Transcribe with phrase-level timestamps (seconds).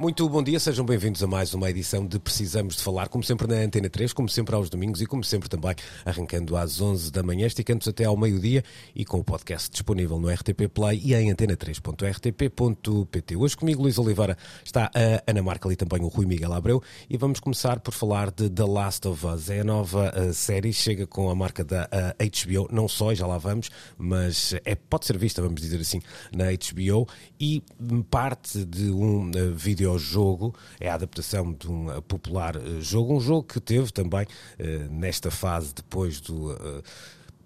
[0.00, 3.46] Muito bom dia, sejam bem-vindos a mais uma edição de Precisamos de Falar, como sempre
[3.46, 5.74] na Antena 3, como sempre aos domingos e como sempre também
[6.06, 8.64] arrancando às 11 da manhã, esticando até ao meio-dia
[8.94, 13.36] e com o podcast disponível no RTP Play e em antena3.rtp.pt.
[13.36, 17.18] Hoje comigo Luís Oliveira está a Ana Marca e também o Rui Miguel Abreu e
[17.18, 19.50] vamos começar por falar de The Last of Us.
[19.50, 23.26] É a nova uh, série, chega com a marca da uh, HBO, não só, já
[23.26, 26.00] lá vamos, mas é, pode ser vista, vamos dizer assim,
[26.34, 27.06] na HBO
[27.38, 27.62] e
[28.08, 33.16] parte de um uh, vídeo jogo, é a adaptação de um uh, popular uh, jogo,
[33.16, 36.54] um jogo que teve também uh, nesta fase depois do,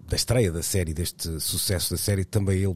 [0.07, 2.75] da estreia da série, deste sucesso da série, também ele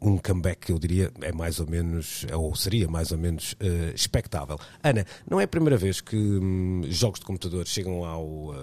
[0.00, 3.94] um comeback que eu diria é mais ou menos, ou seria mais ou menos uh,
[3.94, 4.58] expectável.
[4.82, 8.54] Ana, não é a primeira vez que hum, jogos de computador chegam ao, uh,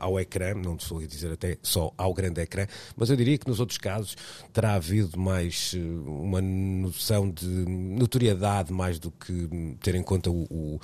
[0.00, 3.48] ao ecrã, não estou a dizer até só ao grande ecrã, mas eu diria que
[3.48, 4.16] nos outros casos
[4.52, 5.74] terá havido mais
[6.06, 10.80] uma noção de notoriedade mais do que hum, ter em conta o, o,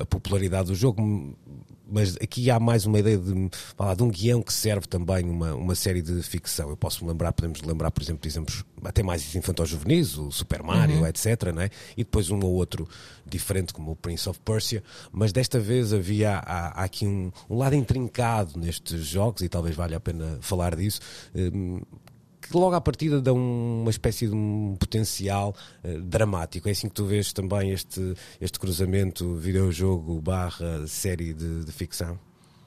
[0.00, 1.02] a popularidade do jogo
[1.92, 5.54] mas aqui há mais uma ideia de, falar, de um guião que serve também uma,
[5.54, 6.70] uma série de ficção.
[6.70, 10.62] Eu posso me lembrar, podemos lembrar, por exemplo, de exemplos até mais infantil-juvenis, o Super
[10.62, 11.06] Mario, uhum.
[11.06, 11.52] etc.
[11.54, 11.70] Não é?
[11.96, 12.88] E depois um ou outro
[13.26, 14.82] diferente, como o Prince of Persia.
[15.12, 19.76] Mas desta vez havia há, há aqui um, um, lado intrincado nestes jogos, e talvez
[19.76, 21.00] valha a pena falar disso.
[21.34, 21.82] Um,
[22.52, 26.68] que logo à partida dão uma espécie de um potencial uh, dramático.
[26.68, 32.18] É assim que tu vês também este, este cruzamento videojogo barra série de, de ficção?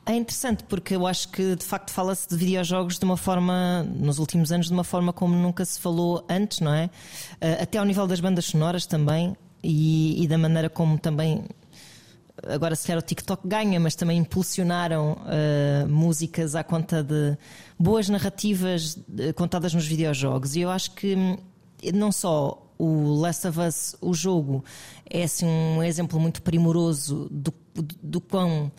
[0.07, 4.19] É interessante porque eu acho que de facto fala-se de videojogos de uma forma, nos
[4.19, 6.85] últimos anos, de uma forma como nunca se falou antes, não é?
[6.85, 11.43] Uh, até ao nível das bandas sonoras também e, e da maneira como também
[12.47, 17.37] agora se calhar o TikTok ganha, mas também impulsionaram uh, músicas à conta de
[17.77, 20.55] boas narrativas uh, contadas nos videojogos.
[20.55, 21.37] E eu acho que hum,
[21.93, 24.63] não só o Last of Us, o jogo,
[25.09, 28.71] é assim, um exemplo muito primoroso do, do, do quão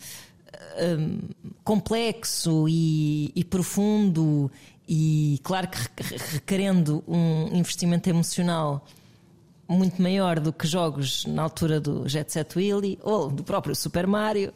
[0.77, 1.19] um,
[1.63, 4.51] complexo e, e profundo
[4.87, 5.77] e claro que
[6.33, 8.85] requerendo um investimento emocional
[9.67, 14.07] muito maior do que jogos na altura do Jet Set Willy ou do próprio Super
[14.07, 14.53] Mario,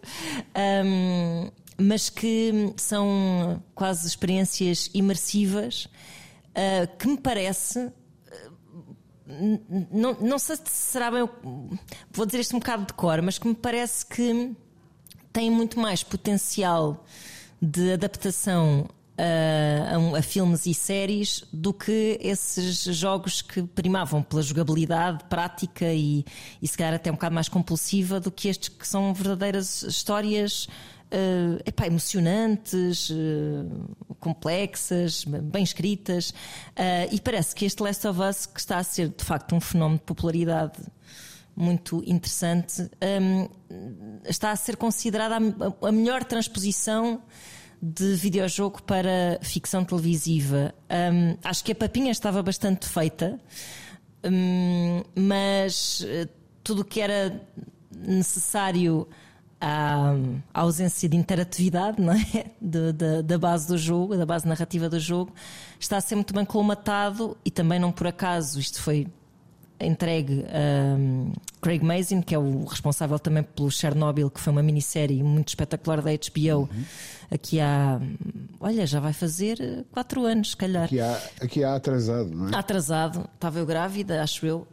[0.86, 5.86] um, mas que são quase experiências imersivas
[6.50, 7.92] uh, que me parece.
[9.92, 11.28] Não, não sei se será bem.
[12.12, 14.54] Vou dizer isto um bocado de cor, mas que me parece que
[15.32, 17.06] tem muito mais potencial
[17.62, 18.90] de adaptação
[19.22, 26.26] a, a, filmes e séries do que esses jogos que primavam pela jogabilidade prática e,
[26.62, 30.68] e se calhar até um bocado mais compulsiva do que estes que são verdadeiras histórias
[31.12, 36.32] uh, epá, emocionantes, uh, complexas, bem escritas.
[36.32, 39.60] Uh, e parece que este Last of Us, que está a ser de facto um
[39.60, 40.80] fenómeno de popularidade
[41.56, 42.90] muito interessante,
[43.22, 43.48] um,
[44.28, 47.22] está a ser considerada a, a melhor transposição
[47.82, 50.74] de videojogo para ficção televisiva.
[50.90, 53.40] Um, acho que a papinha estava bastante feita,
[54.24, 56.30] um, mas uh,
[56.64, 57.42] tudo o que era
[57.92, 59.08] necessário
[59.60, 60.14] à,
[60.54, 62.46] à, ausência de interatividade não é?
[62.62, 65.34] De, de, da base do jogo, da base narrativa do jogo,
[65.80, 69.08] está a ser muito bem colmatado e também não por acaso isto foi
[69.86, 71.32] entregue a um,
[71.62, 76.02] Craig Mazin, que é o responsável também pelo Chernobyl, que foi uma minissérie muito espetacular
[76.02, 76.70] da HBO.
[76.72, 76.86] Uhum
[77.32, 78.00] aqui há,
[78.60, 80.84] olha, já vai fazer quatro anos, se calhar.
[80.84, 82.56] Aqui há, aqui há atrasado, não é?
[82.56, 84.68] Atrasado, estava eu grávida, acho eu.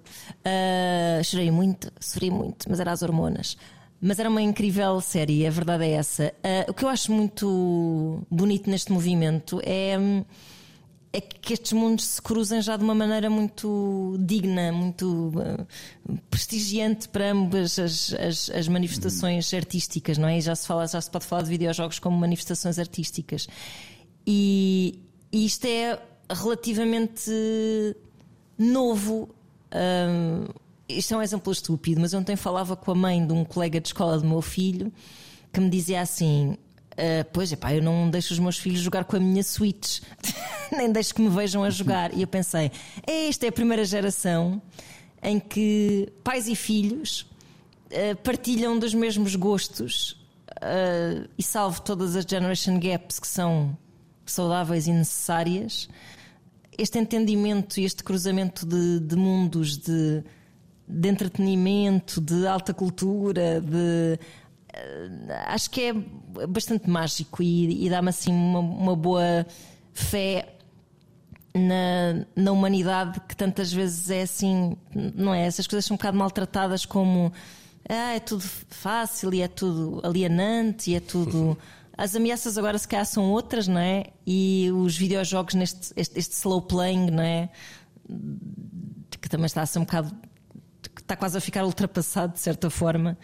[0.45, 3.57] Uh, chorei muito, sofri muito, mas era as hormonas.
[4.01, 6.35] Mas era uma incrível série, a verdade é essa.
[6.39, 9.97] Uh, o que eu acho muito bonito neste movimento é.
[11.13, 17.09] É que estes mundos se cruzem já de uma maneira muito digna, muito uh, prestigiante
[17.09, 20.37] para ambas as, as, as, manifestações artísticas, não é?
[20.37, 23.49] E já se, fala, já se pode falar de videojogos como manifestações artísticas.
[24.27, 25.03] E,
[25.33, 25.99] e isto é
[26.31, 27.31] relativamente
[28.59, 29.31] novo.
[29.75, 30.45] Um,
[30.89, 33.89] isto é um exemplo estúpido, mas ontem falava com a mãe de um colega de
[33.89, 34.93] escola do meu filho
[35.53, 36.57] que me dizia assim:
[36.99, 40.01] Uh, pois é, pá, eu não deixo os meus filhos jogar com a minha Switch,
[40.77, 42.13] nem deixo que me vejam a jogar.
[42.13, 42.73] E eu pensei,
[43.07, 44.61] esta é a primeira geração
[45.23, 47.21] em que pais e filhos
[47.93, 50.21] uh, partilham dos mesmos gostos
[50.57, 53.79] uh, e salvo todas as generation gaps que são
[54.27, 55.89] saudáveis e necessárias,
[56.77, 60.25] este entendimento e este cruzamento de, de mundos de,
[60.87, 64.19] de, entretenimento, de alta cultura, de
[65.47, 65.93] acho que é
[66.47, 69.47] bastante mágico e, e dá-me assim uma, uma boa
[69.93, 70.55] fé
[71.55, 75.47] na, na humanidade que tantas vezes é assim, não é?
[75.47, 77.33] Essas coisas são um bocado maltratadas como
[77.89, 81.57] ah, é tudo fácil e é tudo alienante e é tudo.
[81.97, 84.07] As ameaças agora se calhar são outras, não é?
[84.27, 87.49] E os videojogos neste este, este slow playing, não é?
[89.21, 90.15] Que também está a ser um bocado.
[91.01, 93.19] está quase a ficar ultrapassado de certa forma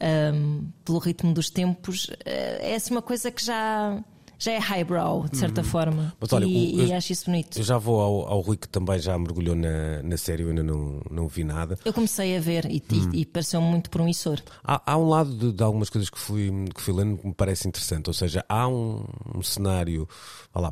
[0.00, 2.10] um, pelo ritmo dos tempos.
[2.24, 4.02] Eh, é assim uma coisa que já
[4.38, 5.66] já é highbrow, de certa uhum.
[5.66, 6.14] forma.
[6.20, 7.58] Mas, olha, e, eu, e acho isso bonito.
[7.58, 10.62] Eu já vou ao, ao Rui, que também já mergulhou na, na série, eu ainda
[10.62, 11.78] não, não vi nada.
[11.84, 13.10] Eu comecei a ver e, uhum.
[13.12, 14.40] e, e pareceu muito promissor.
[14.62, 17.34] Há, há um lado de, de, algumas coisas que fui, que fui lendo que me
[17.34, 19.04] parece interessante, ou seja, há um,
[19.34, 20.08] um cenário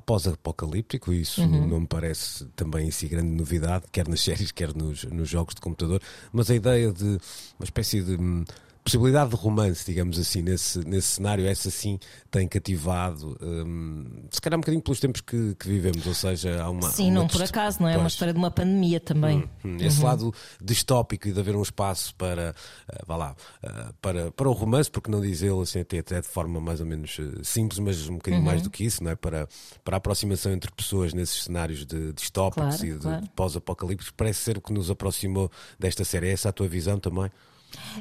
[0.05, 1.67] pós-apocalíptico, e isso uhum.
[1.67, 5.55] não me parece também em si grande novidade, quer nas séries, quer nos, nos jogos
[5.55, 6.01] de computador,
[6.33, 7.19] mas a ideia de
[7.59, 8.45] uma espécie de hum,
[8.85, 11.99] possibilidade de romance, digamos assim, nesse, nesse cenário, essa sim
[12.31, 16.69] tem cativado, hum, se calhar um bocadinho pelos tempos que, que, vivemos, ou seja, há
[16.69, 16.91] uma.
[16.91, 17.95] Sim, uma não por acaso, não é?
[17.95, 19.39] é uma história de uma pandemia também.
[19.65, 20.07] Hum, hum, esse uhum.
[20.07, 22.55] lado distópico e de haver um espaço para,
[22.93, 26.29] uh, vá lá, uh, para, para o romance, porque não dizê-lo assim, até, até de
[26.29, 28.49] forma mais ou menos uh, simples, mas um bocadinho uhum.
[28.49, 29.17] mais do que isso, não é?
[29.17, 29.49] Para,
[29.85, 33.23] para a aproximação entre pessoas nesses cenários de distópicos claro, e de, claro.
[33.23, 36.29] de pós-apocalípticos, parece ser o que nos aproximou desta série.
[36.29, 37.31] É essa a tua visão também?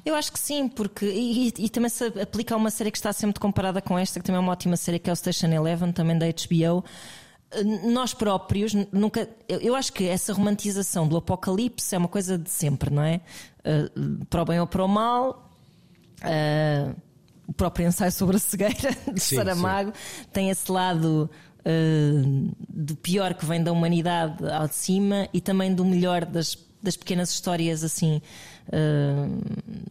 [0.06, 1.06] Eu acho que sim, porque.
[1.06, 4.26] E, e, também se aplica a uma série que está sempre comparada com esta, que
[4.26, 6.84] também é uma ótima série, que é o Station Eleven, também da HBO.
[7.84, 9.28] Nós próprios nunca.
[9.48, 13.20] Eu acho que essa romantização do apocalipse é uma coisa de sempre, não é?
[13.60, 15.52] Uh, para o bem ou para o mal.
[16.22, 16.96] Uh,
[17.52, 20.26] o próprio ensaio sobre a cegueira de sim, Saramago sim.
[20.32, 21.30] tem esse lado
[21.60, 26.58] uh, do pior que vem da humanidade ao de cima e também do melhor das,
[26.82, 28.22] das pequenas histórias assim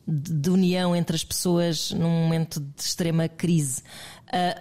[0.07, 3.83] de união entre as pessoas num momento de extrema crise.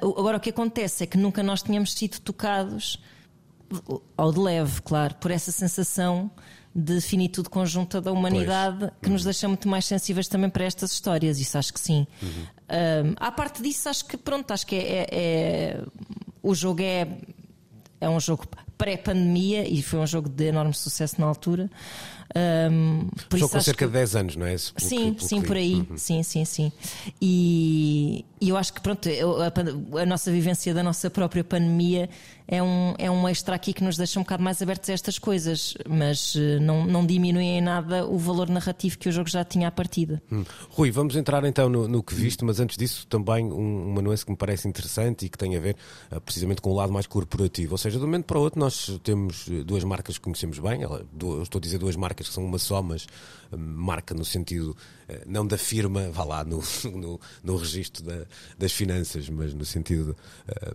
[0.02, 3.02] Uh, agora, o que acontece é que nunca nós tínhamos sido tocados,
[4.18, 6.30] ao de leve, claro, por essa sensação
[6.74, 8.92] de finitude conjunta da humanidade pois.
[9.02, 9.14] que uhum.
[9.14, 11.40] nos deixa muito mais sensíveis também para estas histórias.
[11.40, 12.06] Isso acho que sim.
[12.22, 12.30] Uhum.
[12.30, 15.84] Uh, à parte disso, acho que pronto, acho que é, é, é
[16.42, 17.08] o jogo é
[18.02, 18.46] é um jogo
[18.78, 21.70] pré-pandemia e foi um jogo de enorme sucesso na altura.
[22.36, 23.08] Um,
[23.40, 23.92] Só com cerca que...
[23.92, 24.50] de 10 anos, não é?
[24.50, 25.76] Pelo sim, que, sim, por aí.
[25.76, 25.98] Uhum.
[25.98, 26.72] Sim, sim, sim.
[27.20, 32.10] E, e eu acho que, pronto, a, a, nossa vivência da nossa própria pandemia
[32.52, 35.20] é um, é um extra aqui que nos deixa um bocado mais abertos a estas
[35.20, 39.46] coisas, mas eh, não, não diminui em nada o valor narrativo que o jogo já
[39.46, 40.20] tinha à partida.
[40.32, 40.44] Hum.
[40.72, 44.26] Rui, vamos entrar então no, no, que viste, mas antes disso, também um, uma nuance
[44.26, 45.76] que me parece interessante e que tem a ver
[46.12, 47.74] uh, precisamente com o lado mais corporativo.
[47.74, 50.58] Ou seja, de um momento para o outro, nós temos eh, duas marcas que conhecemos
[50.58, 50.82] bem.
[51.44, 53.06] Estou a dizer duas marcas que são uma só, mas
[53.58, 54.76] marca no sentido
[55.10, 56.62] uh, não da firma, vá lá, no,
[56.94, 58.26] no, no registro da,
[58.58, 60.16] das finanças, mas no sentido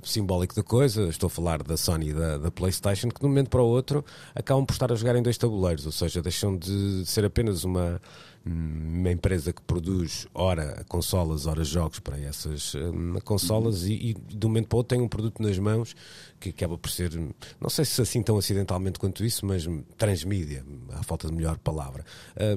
[0.03, 1.09] simbólico da coisa.
[1.09, 3.67] Estou a falar da Sony e da, da, PlayStation, que de um momento para o
[3.67, 4.05] outro
[4.35, 8.00] acabam por estar a jogar em dois tabuleiros, ou seja, deixam de ser apenas uma,
[8.46, 14.46] uma empresa que produz ora consolas, ora jogos para essas um, consolas e, e, de
[14.46, 15.96] um momento para outro tem um produto nas mãos
[16.38, 17.10] que acaba por ser,
[17.58, 22.04] não sei se assim tão acidentalmente quanto isso, mas transmídia, à falta de melhor palavra.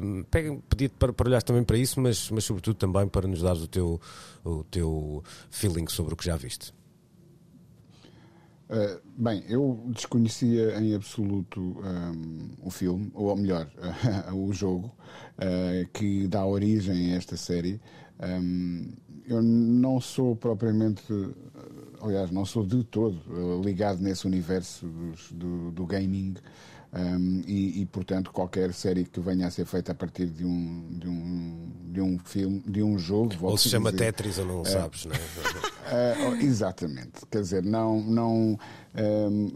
[0.01, 3.55] Um, Pedi-te para, para olhar também para isso, mas, mas sobretudo também para nos dar
[3.55, 4.01] o teu,
[4.43, 6.73] o teu feeling sobre o que já viste.
[8.69, 13.69] Uh, bem, eu desconhecia em absoluto um, o filme, ou melhor,
[14.35, 14.93] o jogo,
[15.37, 17.79] uh, que dá origem a esta série.
[18.21, 18.91] Um,
[19.25, 21.03] eu não sou propriamente,
[22.01, 26.35] aliás, não sou de todo ligado nesse universo dos, do, do gaming.
[26.97, 30.97] Um, e, e, portanto qualquer série que venha a ser feita a partir de um
[30.97, 34.61] de um, de um filme de um jogo ou se chama dizer, Tetris ou não
[34.61, 36.29] uh, sabes não é?
[36.29, 38.57] uh, exatamente quer dizer não não
[38.97, 39.47] um,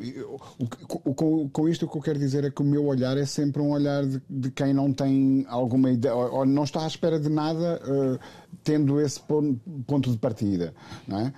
[1.03, 3.25] o, com, com isto o que eu quero dizer é que o meu olhar é
[3.25, 6.87] sempre um olhar de, de quem não tem alguma ideia ou, ou, não está à
[6.87, 8.19] espera de nada uh,
[8.63, 10.75] tendo esse ponto de partida
[11.07, 11.33] não é?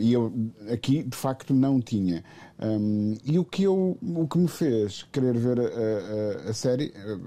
[0.00, 0.32] e eu
[0.70, 2.22] aqui de facto não tinha
[2.62, 6.92] um, e o que, eu, o que me fez querer ver a, a, a série
[6.94, 7.18] eh,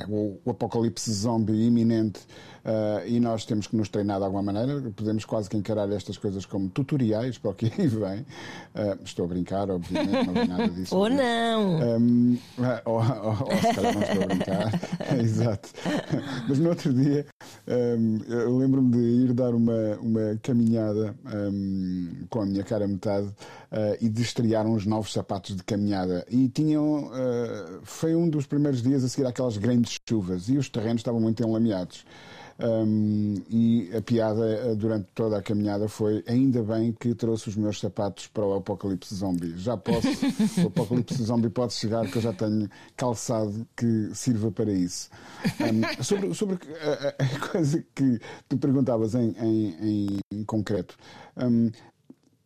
[0.00, 2.20] é o, o, apocalipse zombie iminente
[2.68, 4.80] uh, e nós temos que nos treinar de alguma maneira.
[4.94, 8.20] Podemos quase que encarar estas coisas como tutoriais para o que aí vem.
[8.20, 10.96] Uh, estou a brincar, obviamente, não vi nada disso.
[10.96, 11.98] Ou não!
[11.98, 12.38] Um,
[12.84, 14.80] ou, ou, ou se calhar não estou a brincar.
[15.18, 15.70] Exato.
[16.48, 17.26] Mas no outro dia
[17.66, 23.26] um, eu lembro-me de ir dar uma, uma caminhada um, com a minha cara metade
[23.26, 26.24] uh, e de estrear uns novos sapatos de caminhada.
[26.30, 27.10] E tinham.
[27.82, 31.42] Foi um dos primeiros dias a seguir aquelas grandes chuvas e os terrenos estavam muito
[31.42, 32.04] enlameados.
[32.60, 37.56] Um, e a piada eh, durante toda a caminhada foi ainda bem que trouxe os
[37.56, 39.56] meus sapatos para o Apocalipse Zombie.
[39.56, 40.08] Já posso,
[40.64, 45.08] o Apocalipse Zombie pode chegar que eu já tenho calçado que sirva para isso.
[45.60, 50.96] Um, sobre sobre a, a, coisa que tu perguntavas em, em, em concreto.
[51.36, 51.70] Um,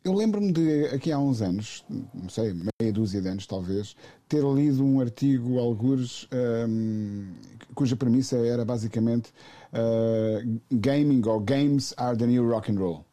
[0.05, 3.95] eu lembro-me de, aqui há uns anos, não sei, meia dúzia de anos talvez,
[4.29, 6.27] ter lido um artigo, algures,
[6.69, 7.33] um,
[7.75, 9.33] cuja premissa era basicamente
[9.73, 13.05] uh, gaming ou games are the new rock and roll.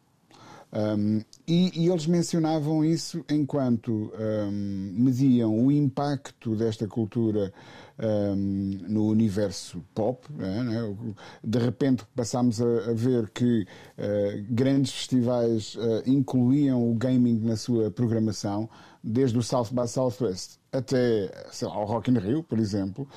[0.71, 7.51] Um, e, e, eles mencionavam isso enquanto um, mediam o impacto desta cultura
[7.99, 10.31] um, no universo pop.
[10.31, 10.95] Né?
[11.43, 17.57] De repente passámos a, a ver que uh, grandes festivais uh, incluíam o gaming na
[17.57, 18.69] sua programação,
[19.03, 21.31] desde o South by Southwest até
[21.63, 23.07] lá, ao Rock in Rio, por exemplo.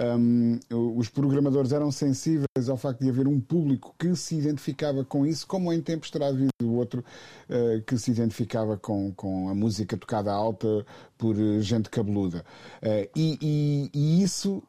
[0.00, 0.58] Um,
[0.96, 5.46] os programadores eram sensíveis ao facto de haver um público que se identificava com isso,
[5.46, 7.04] como em tempos terá havido outro
[7.50, 10.86] uh, que se identificava com, com a música tocada alta
[11.18, 12.44] por gente cabeluda.
[12.82, 14.62] Uh, e, e, e isso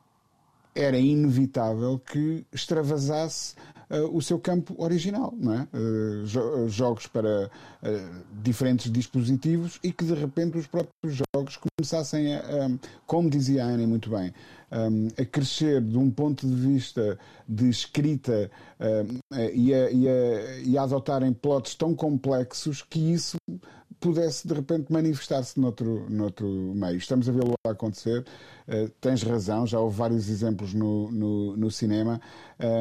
[0.76, 3.56] era inevitável que extravasasse
[3.92, 5.68] uh, o seu campo original, não é?
[5.74, 12.36] Uh, jo jogos para uh, diferentes dispositivos e que de repente os próprios jogos começassem
[12.36, 12.42] a,
[13.06, 14.34] como dizia a Ana muito bem,
[14.72, 20.60] um, a crescer de um ponto de vista de escrita um, e, a, e, a,
[20.64, 23.38] e a adotarem plots tão complexos que isso
[24.00, 26.98] pudesse de repente manifestar-se noutro, noutro meio.
[26.98, 28.26] Estamos a vê-lo acontecer.
[28.68, 32.22] Uh, tens razão, já houve vários exemplos no, no, no cinema,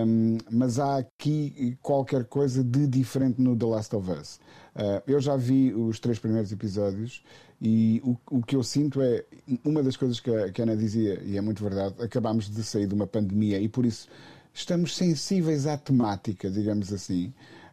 [0.07, 4.40] um, mas há aqui qualquer coisa de diferente no The Last of Us.
[4.76, 7.23] Uh, eu já vi os três primeiros episódios
[7.61, 9.25] e o, o que eu sinto é
[9.64, 12.62] uma das coisas que a, que a Ana dizia, e é muito verdade, acabámos de
[12.62, 14.09] sair de uma pandemia e por isso
[14.55, 17.33] estamos sensíveis à temática, digamos assim.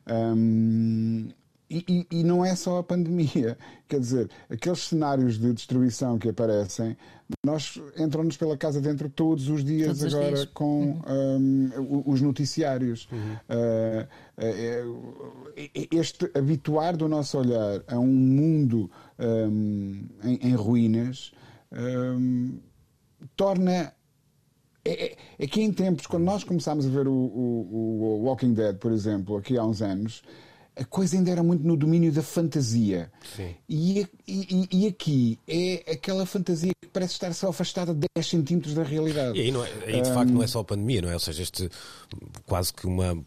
[0.09, 1.29] Um,
[1.69, 3.57] e, e, e, não é só a pandemia,
[3.87, 6.95] quer dizer, aqueles cenários de destruição que aparecem,
[7.45, 10.53] nós entram-nos pela casa dentro todos os dias todos agora os dias.
[10.53, 11.69] com uhum.
[11.79, 13.07] um, os noticiários.
[13.11, 13.35] Uhum.
[13.49, 14.07] Uh,
[15.91, 21.33] este habituar do nosso olhar a um mundo um, em, em, ruínas
[21.71, 22.59] um,
[23.35, 23.93] torna
[24.85, 28.53] é, é, é, que em tempos, quando nós começámos a ver o, o, o Walking
[28.53, 30.23] Dead, por exemplo, aqui há uns anos,
[30.79, 33.11] a coisa ainda era muito no domínio da fantasia.
[33.67, 38.83] E, e, e, aqui é aquela fantasia que parece estar só afastada 10 centímetros da
[38.83, 39.37] realidade.
[39.37, 40.13] E aí, é, aí de um...
[40.13, 41.13] facto não é só a pandemia, não é?
[41.13, 41.69] Ou seja, este
[42.45, 43.17] quase que uma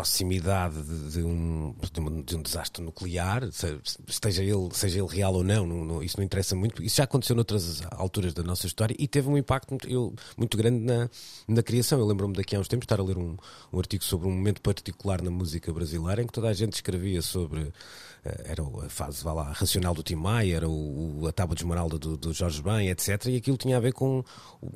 [0.00, 5.44] proximidade de, um, de, um, de um, desastre nuclear, seja ele, seja ele real ou
[5.44, 6.82] não, não, não, isso não interessa muito.
[6.82, 10.56] Isso já aconteceu noutras alturas da nossa história e teve um impacto muito, eu, muito
[10.56, 11.10] grande na,
[11.46, 11.98] na criação.
[11.98, 13.36] Eu lembro-me daqui a uns tempos estar a ler um,
[13.70, 17.20] um artigo sobre um momento particular na música brasileira em que toda a gente escrevia
[17.20, 17.70] sobre
[18.24, 21.98] era a fase vá lá, racional do Tim Maia, era o, a tábua de esmeralda
[21.98, 23.26] do, do Jorge Ben, etc.
[23.26, 24.22] E aquilo tinha a ver com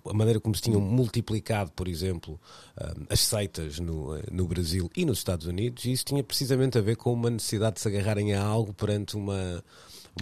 [0.07, 2.41] a maneira como se tinham multiplicado, por exemplo,
[2.77, 6.79] eh, as seitas no, eh, no Brasil e nos Estados Unidos, e isso tinha precisamente
[6.79, 9.63] a ver com uma necessidade de se agarrarem a algo perante uma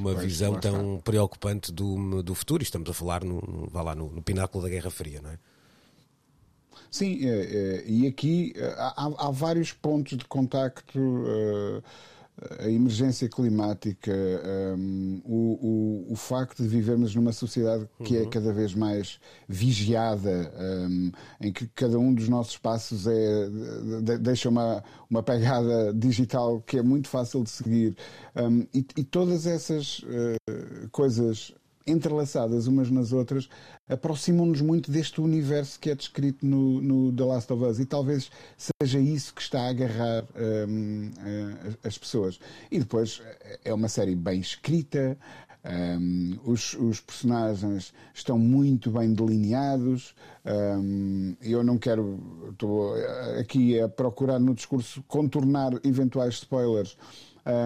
[0.01, 2.63] uma pois, visão tão preocupante do, do futuro.
[2.63, 5.39] E estamos a falar no, vá lá, no, no pináculo da Guerra Fria, não é?
[6.91, 10.99] Sim, é, é, e aqui há, há, vários pontos de contacto.
[10.99, 11.83] Uh,
[12.59, 14.13] a emergência climática,
[14.77, 18.27] um, o, o, o, facto de vivermos numa sociedade que é uhum.
[18.27, 20.53] é cada vez mais vigiada,
[20.89, 23.49] um, em que cada um dos nossos passos é,
[24.03, 27.97] de, deixa uma, uma pegada digital que é muito fácil de seguir.
[28.35, 31.55] Um, e, e, todas essas uh, coisas
[31.87, 33.49] entrelaçadas umas nas outras,
[33.89, 38.31] aproximam-nos muito deste universo que é descrito no, no, The Last of Us e talvez
[38.57, 40.25] seja isso que está a agarrar
[40.69, 41.11] um,
[41.85, 42.39] as pessoas.
[42.71, 43.23] E depois
[43.65, 45.17] é uma série bem escrita,
[45.65, 50.15] um, os, os, personagens estão muito bem delineados.
[50.45, 52.19] Um, eu não quero,
[52.51, 52.95] estou
[53.39, 56.97] aqui a procurar no discurso contornar eventuais spoilers,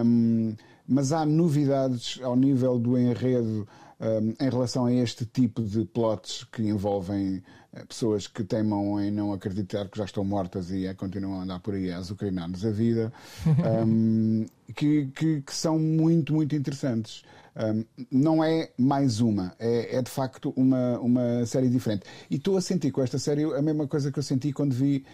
[0.04, 0.54] um,
[0.86, 3.66] mas há novidades ao nível do enredo
[3.98, 9.32] em relação a este tipo de plots que envolvem eh, pessoas que teimam em não
[9.32, 12.70] acreditar que já estão mortas e é, continuam a andar por aí a azucrinar-nos a
[12.70, 13.12] vida,
[13.86, 14.44] um,
[14.74, 17.22] que, que, que, são muito, muito interessantes.
[17.56, 22.04] Um, não é mais uma, é, é, de facto uma, uma série diferente.
[22.30, 25.06] E estou a sentir com esta série a mesma coisa que eu senti quando vi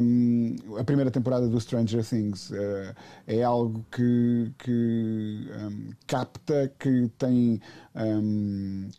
[0.00, 2.50] um, a primeira temporada do Stranger Things.
[2.50, 2.94] Uh,
[3.26, 7.60] é algo que, que um, capta, que tem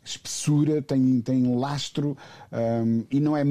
[0.04, 2.16] espessura, tem, tem lastro
[3.10, 3.44] e não é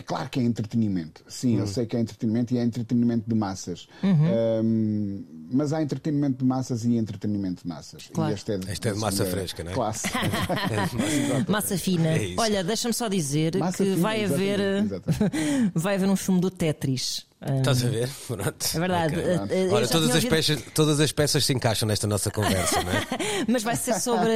[0.00, 1.22] é claro que é entretenimento.
[1.28, 1.60] Sim, uhum.
[1.60, 3.86] eu sei que é entretenimento e é entretenimento de massas.
[4.02, 4.64] Uhum.
[4.64, 8.08] Um, mas há entretenimento de massas e entretenimento de massas.
[8.12, 8.30] Claro.
[8.30, 9.74] E este é de, este é de massa fresca, não é?
[9.74, 10.08] Classe.
[10.08, 12.08] é massa fina.
[12.08, 15.72] É Olha, deixa-me só dizer massa que fina, vai haver exatamente.
[15.78, 17.26] vai haver um filme do Tetris.
[17.40, 18.08] Estás a ver?
[18.28, 18.66] Pronto.
[18.74, 19.16] É verdade.
[19.16, 19.68] Okay.
[19.68, 23.06] Uh, Olha, todas as, peças, todas as peças se encaixam nesta nossa conversa, não é?
[23.48, 24.30] Mas vai ser sobre.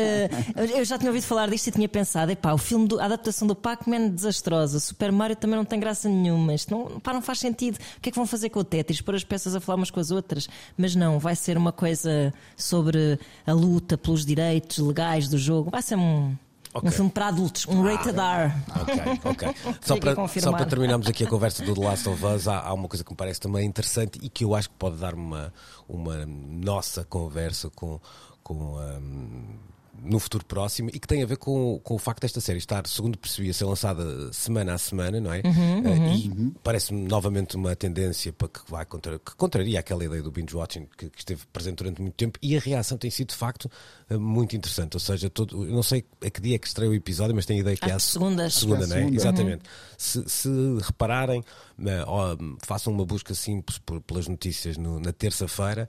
[0.74, 2.98] Eu já tinha ouvido falar disto e tinha pensado: epá, o filme, do...
[2.98, 6.98] a adaptação do Pac-Man é desastrosa, Super Mario também não tem graça nenhuma, isto não,
[6.98, 7.76] pá, não faz sentido.
[7.98, 9.02] O que é que vão fazer com o Tetris?
[9.02, 10.48] Pôr as peças a falar umas com as outras?
[10.76, 15.70] Mas não, vai ser uma coisa sobre a luta pelos direitos legais do jogo.
[15.70, 16.34] Vai ser um.
[16.74, 16.88] Okay.
[16.88, 18.52] Um filme para adultos, um rated R.
[18.80, 19.54] Ok, ok.
[19.80, 22.74] só, para, só para terminarmos aqui a conversa do The Last of Us, há, há,
[22.74, 25.54] uma coisa que me parece também interessante e que eu acho que pode dar uma,
[25.88, 28.00] uma nossa conversa com.
[28.42, 29.73] com um,
[30.04, 32.86] no futuro próximo e que tem a ver com, com o facto desta série estar,
[32.86, 35.42] segundo percebi, a ser lançada semana a semana, não é?
[35.44, 36.14] Uhum, uh, uhum.
[36.14, 40.54] E parece-me novamente uma tendência para que vai contra, que contraria aquela ideia do binge
[40.54, 43.70] watching que, que, esteve presente durante muito tempo e a reação tem sido de facto
[44.10, 44.94] uh, muito interessante.
[44.94, 47.46] Ou seja, todo, eu não sei a que dia é que estreia o episódio, mas
[47.46, 48.98] tenho a ideia que é a segunda, segunda, não é?
[49.00, 49.16] Segunda.
[49.16, 49.62] Exatamente.
[49.64, 49.94] Uhum.
[49.96, 50.48] Se, se
[50.82, 51.42] repararem,
[51.78, 55.88] uh, façam uma busca simples por, pelas notícias no, na terça-feira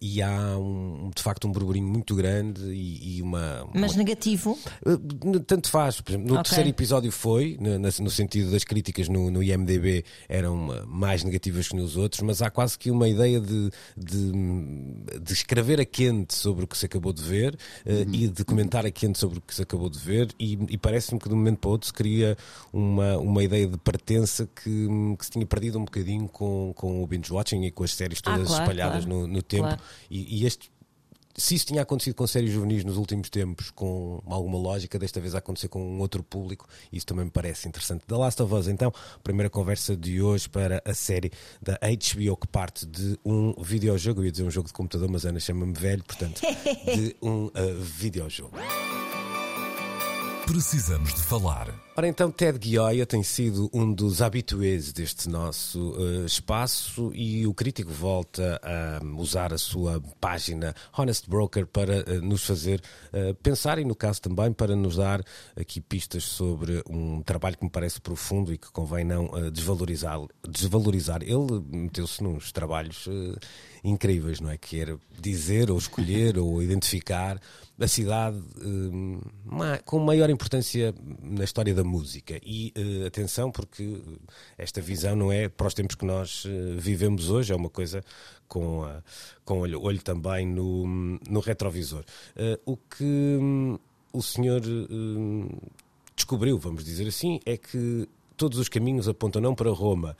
[0.00, 4.58] e há um, de facto um burburinho muito grande e, e uma, uma, Mas negativo?
[4.84, 6.00] Uh, tanto faz.
[6.00, 6.44] Por exemplo, no okay.
[6.44, 11.68] terceiro episódio foi, no, no, sentido das críticas no, no IMDB eram uh, mais negativas
[11.68, 14.32] que nos outros, mas há quase que uma ideia de, de,
[15.20, 18.14] de escrever a quente sobre o que se acabou de ver uh, uhum.
[18.14, 21.18] e de comentar a quente sobre o que se acabou de ver, e, e parece-me
[21.18, 22.36] que de um momento para o outro se cria
[22.72, 27.06] uma, uma ideia de pertença que, que se tinha perdido um bocadinho com, com o
[27.06, 29.20] binge watching e com as séries todas ah, claro, espalhadas claro.
[29.20, 29.64] No, no, tempo.
[29.64, 29.82] Claro.
[30.10, 30.70] E, e este
[31.38, 35.36] se isso tinha acontecido com séries juvenis nos últimos tempos, com alguma lógica, desta vez
[35.36, 38.04] a acontecer com um outro público, isso também me parece interessante.
[38.06, 41.30] The Last of Us, então, primeira conversa de hoje para a série
[41.62, 45.24] da HBO que parte de um videojogo, eu ia dizer um jogo de computador, mas
[45.24, 46.40] Ana chama-me velho, portanto,
[46.92, 48.56] de um uh, videojogo.
[50.48, 51.68] Precisamos de falar.
[51.94, 57.52] Ora então, Ted Gioia tem sido um dos habituês deste nosso uh, espaço e o
[57.52, 62.80] crítico volta a usar a sua página Honest Broker para uh, nos fazer
[63.12, 65.22] uh, pensar e, no caso também, para nos dar
[65.54, 71.22] aqui pistas sobre um trabalho que me parece profundo e que convém não desvalorizar, desvalorizar.
[71.22, 73.06] Ele meteu-se nos trabalhos
[73.84, 74.56] incríveis, não é?
[74.56, 77.38] Que era dizer ou escolher ou identificar
[77.80, 82.40] a cidade uh, com maior importância na história da música.
[82.44, 84.00] E uh, atenção, porque
[84.56, 88.04] esta visão não é para os tempos que nós uh, vivemos hoje, é uma coisa
[88.48, 89.02] com, a,
[89.44, 90.86] com olho, olho também no,
[91.28, 92.04] no retrovisor.
[92.66, 93.78] o que um,
[94.12, 95.48] o senhor hum,
[96.16, 100.16] descobriu, vamos dizer assim, é que todos os caminhos apontam não para Roma,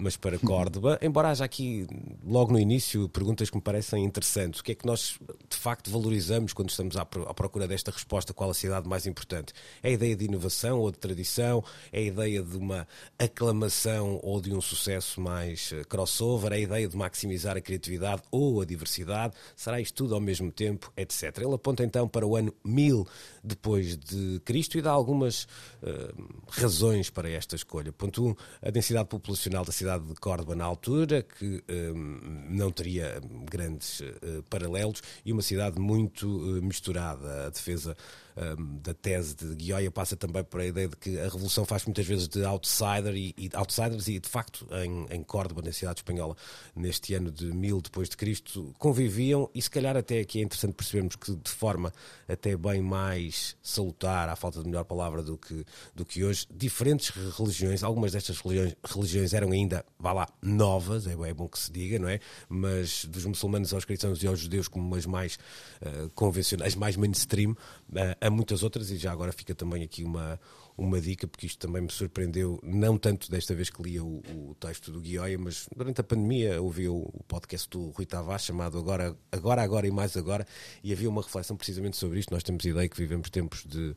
[0.00, 0.98] mas para Córdoba.
[1.02, 1.86] Embora haja aqui,
[2.24, 4.60] logo no início, perguntas que me parecem interessantes.
[4.60, 8.32] O que é que nós, de facto, valorizamos quando estamos à, à procura desta resposta?
[8.32, 9.52] Qual a cidade mais importante?
[9.82, 11.62] É a ideia de inovação ou de tradição?
[11.92, 12.86] É a ideia de uma
[13.18, 16.52] aclamação ou de um sucesso mais ah, crossover?
[16.52, 19.34] É a ideia de maximizar a criatividade ou a diversidade?
[19.56, 20.92] Será isto tudo ao mesmo tempo?
[20.96, 21.36] Etc.
[21.38, 23.06] Ele aponta então para o ano 1000
[23.42, 25.44] depois de Cristo e dá algumas
[25.82, 27.92] uh, razões para esta escolha.
[27.92, 32.70] Ponto 1, um, a densidade populacional da cidade de Córdoba na altura, que um, não
[32.70, 37.46] teria grandes uh, paralelos, e uma cidade muito uh, misturada.
[37.46, 37.96] A defesa
[38.38, 41.84] um, da tese de Guioia passa também por a ideia de que a revolução faz
[41.84, 46.00] muitas vezes de outsider e, e outsiders e de facto em, em Córdoba, na cidade
[46.00, 46.36] espanhola,
[46.74, 50.74] neste ano de mil depois de Cristo, conviviam e se calhar até aqui é interessante
[50.74, 51.92] percebermos que de forma
[52.28, 57.10] até bem mais salutar, à falta de melhor palavra do que, do que hoje, diferentes
[57.36, 61.72] religiões, algumas destas religiões, religiões eram ainda, vá lá, novas, é, é, bom que se
[61.72, 62.20] diga, não é?
[62.48, 65.38] Mas dos muçulmanos aos cristãos e aos judeus como as mais
[65.82, 70.38] uh, convencionais, mais mainstream, uh, há muitas outras, e já agora fica também aqui uma,
[70.76, 74.54] uma dica, porque isto também me surpreendeu, não tanto desta vez que lia o, o
[74.60, 78.78] texto do Guioia, mas durante a pandemia ouvi o, o podcast do Rui Tavares chamado
[78.78, 80.46] Agora, Agora, Agora e Mais Agora,
[80.84, 82.32] e havia uma reflexão precisamente sobre isto.
[82.32, 83.94] Nós temos ideia que vivemos tempos de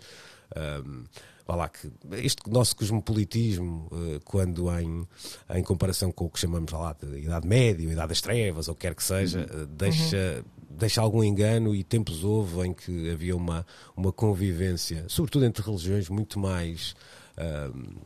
[0.53, 1.05] Um,
[1.47, 5.07] lá, que este nosso cosmopolitismo, uh, quando em,
[5.49, 8.93] em comparação com o que chamamos lá de Idade Média, Idade das Trevas, ou quer
[8.93, 10.61] que seja, uh, deixa, uhum.
[10.77, 16.10] Deixa algum engano e tempos houve em que havia uma, uma convivência, sobretudo entre religiões,
[16.10, 16.95] muito mais
[17.38, 18.01] uh,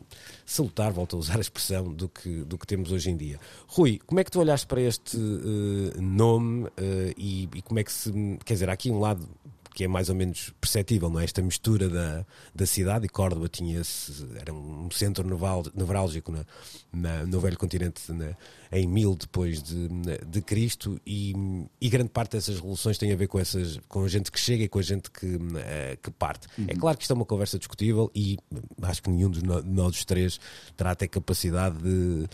[0.46, 3.40] salutar, volto a usar a expressão, do que, do que temos hoje em dia.
[3.68, 6.72] Rui, como é que tu olhaste para este uh, nome uh,
[7.18, 8.12] e, e, como é que se.
[8.46, 9.28] Quer dizer, há aqui um lado
[9.76, 11.26] que é mais ou menos perceptível, não é?
[11.26, 15.28] Esta mistura da, da cidade, e Córdoba tinha esse, era um centro
[15.76, 16.46] nevrálgico na,
[16.94, 18.38] na, no velho continente na,
[18.72, 19.90] em mil depois de,
[20.26, 21.34] de Cristo, e,
[21.82, 24.64] e, grande parte dessas revoluções tem a ver com, essas, com a gente que chega
[24.64, 26.48] e com a gente que, uh, que parte.
[26.58, 26.68] Uhum.
[26.70, 28.38] É claro que isto é uma conversa discutível e
[28.82, 30.40] acho que nenhum de nós três
[30.78, 32.30] terá até capacidade de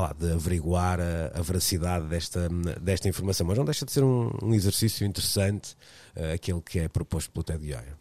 [0.00, 2.48] lá, de averiguar a, a, veracidade desta,
[2.80, 3.46] desta informação.
[3.46, 5.76] Mas não deixa de ser um, um exercício interessante
[6.16, 7.96] uh, aquele que é proposto pelo Ted Guiaia.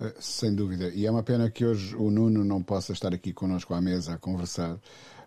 [0.00, 0.88] Eh, sem dúvida.
[0.88, 4.14] E é uma pena que hoje o Nuno não possa estar aqui connosco à mesa
[4.14, 4.78] a conversar.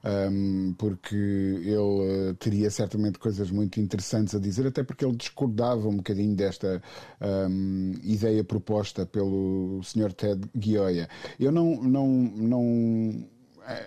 [0.03, 5.15] Um, ehm, porque ele uh, teria certamente coisas muito interessantes a dizer, até porque ele
[5.15, 6.81] discordava um bocadinho desta
[7.21, 10.11] um, ehm, ideia proposta pelo Sr.
[10.13, 11.07] Ted Gioia.
[11.39, 13.29] Eu não, não, não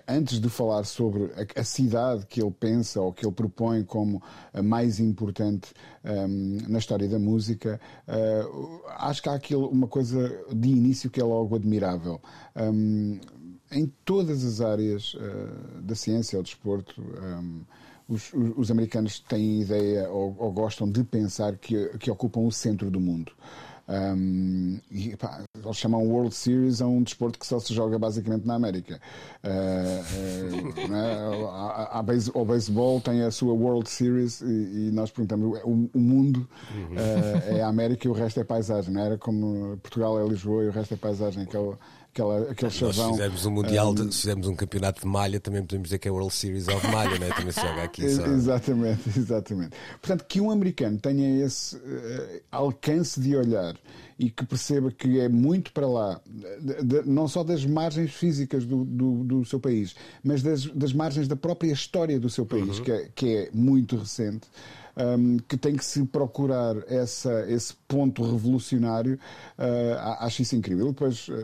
[0.07, 4.21] antes de falar sobre a, cidade que ele pensa ou que ele propõe como
[4.53, 10.69] a mais importante um, na história da música, uh, acho que há uma coisa de
[10.69, 12.21] início que é logo admirável.
[12.55, 13.19] Um,
[13.71, 17.61] em todas as áreas uh, da ciência ou desporto, um,
[18.07, 22.91] os, os, americanos têm ideia ou, ou, gostam de pensar que, que ocupam o centro
[22.91, 23.31] do mundo.
[23.87, 28.45] Um, e, pá, eles chamam World Series a um desporto que só se joga basicamente
[28.45, 28.99] na América.
[29.43, 31.17] Uh, uh, né?
[31.49, 35.59] a, a, a base, o beisebol tem a sua World Series e, e nós perguntamos:
[35.63, 38.91] o, o mundo uh, é a América e o resto é paisagem.
[38.91, 41.43] Não era como Portugal é Lisboa e o resto é paisagem.
[41.43, 41.75] Aquele,
[42.15, 43.07] aquela, aquele chavão.
[43.07, 46.07] Se fizermos um Mundial, um, se fizermos um campeonato de malha, também podemos dizer que
[46.07, 47.29] é World Series of Malha, né?
[47.35, 48.07] também se joga aqui.
[48.09, 48.25] Só...
[48.25, 49.71] Exatamente, exatamente.
[50.01, 53.75] Portanto, que um americano tenha esse uh, alcance de olhar
[54.17, 58.65] e que perceba que é muito para lá, de, de, não só das margens físicas
[58.65, 62.77] do, do, do seu país, mas das, das, margens da própria história do seu país,
[62.77, 62.83] uhum.
[62.85, 64.47] que, é, que é muito recente
[64.97, 69.19] um, que tem que se procurar essa, esse ponto revolucionário,
[69.57, 70.87] uh, acho isso incrível.
[70.87, 71.35] Depois uh,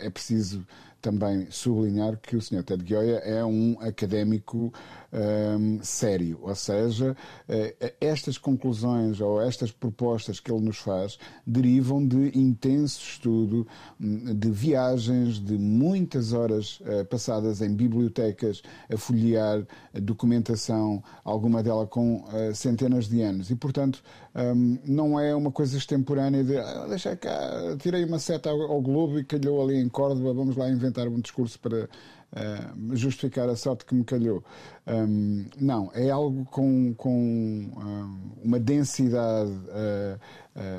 [0.00, 0.64] é preciso
[1.00, 2.62] também sublinhar que o Sr.
[2.62, 4.72] Ted Gioia é um académico
[5.12, 7.16] um, sério, ou seja,
[7.48, 13.66] uh, estas conclusões ou estas propostas que ele nos faz derivam de intenso estudo,
[14.00, 21.86] hum, de viagens, de muitas horas uh, passadas em bibliotecas a folhear documentação, alguma dela
[21.86, 24.02] com uh, centenas de anos, e portanto
[24.34, 28.80] um, não é uma coisa extemporânea de ah, deixa cá, tirei uma seta ao, ao
[28.80, 33.56] Globo e calhou ali em Córdoba, vamos lá inventar um discurso para uh, justificar a
[33.56, 34.42] sorte que me calhou.
[34.86, 40.18] Um, não, é algo com, com um, uma densidade uh,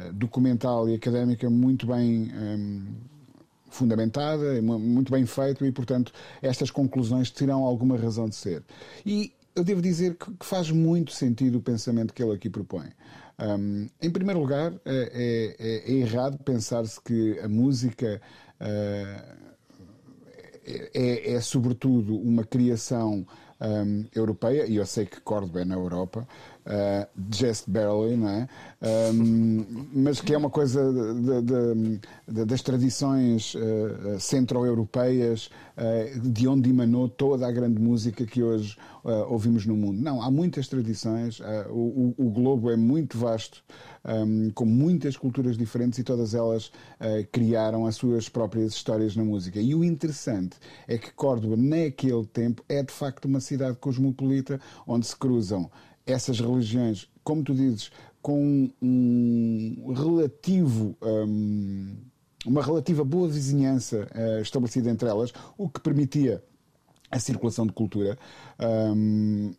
[0.10, 2.32] uh, documental e académica muito bem
[3.70, 8.64] fundamentada, muito bem feito e, portanto, estas conclusões terão alguma razão de ser.
[9.06, 12.90] E eu devo dizer que faz muito sentido o pensamento que ele aqui propõe.
[13.40, 18.22] Um, em primeiro lugar, é, é, é errado pensar-se que a música
[18.60, 19.51] uh,
[20.94, 23.26] é, é, sobretudo, uma criação
[23.62, 26.28] um, europeia, e eu sei que Córdoba é na Europa,
[26.66, 28.48] uh, just barely, não é?
[29.14, 36.48] Um, mas que é uma coisa de, de, de, das tradições uh, centro-europeias, uh, de
[36.48, 38.78] onde emanou toda a grande música que hoje
[39.30, 40.00] ouvimos no mundo.
[40.00, 43.64] Não, há muitas tradições, o, o, globo é muito vasto.
[44.06, 46.72] Um, com muitas culturas diferentes e todas elas
[47.32, 49.60] criaram as suas próprias histórias na música.
[49.60, 50.56] E o interessante
[50.88, 55.68] é que Córdoba, naquele tempo, é de facto uma cidade cosmopolita onde se cruzam
[56.06, 60.96] essas religiões, como tu dizes, com um relativo.
[61.02, 61.96] Um,
[62.46, 66.44] uma relativa boa vizinhança uh, estabelecida entre elas, o que permitia
[67.12, 68.18] a circulação de cultura.
[68.60, 69.54] Um,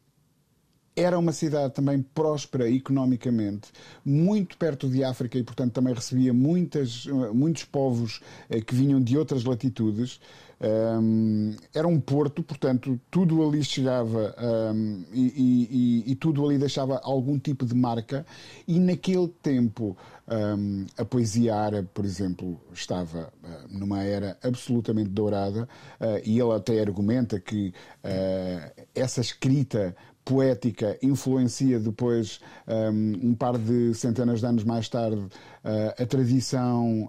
[0.94, 3.70] era uma cidade também próspera economicamente,
[4.04, 9.16] muito perto de África e, portanto, também recebia muitas, muitos povos eh, que vinham de
[9.16, 10.20] outras latitudes.
[10.62, 14.32] Um, era um porto, portanto, tudo ali chegava
[14.72, 18.24] um, e, e, e, tudo ali deixava algum tipo de marca.
[18.68, 19.96] E naquele tempo,
[20.28, 25.68] um, a poesia árabe, por exemplo, estava uh, numa era absolutamente dourada,
[26.00, 33.94] uh, e ele até argumenta que uh, essa escrita poética influencia depois, um, par de
[33.94, 37.08] centenas de anos mais tarde, uh, a tradição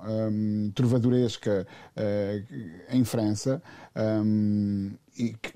[0.74, 3.62] trovadoresca uh, em França.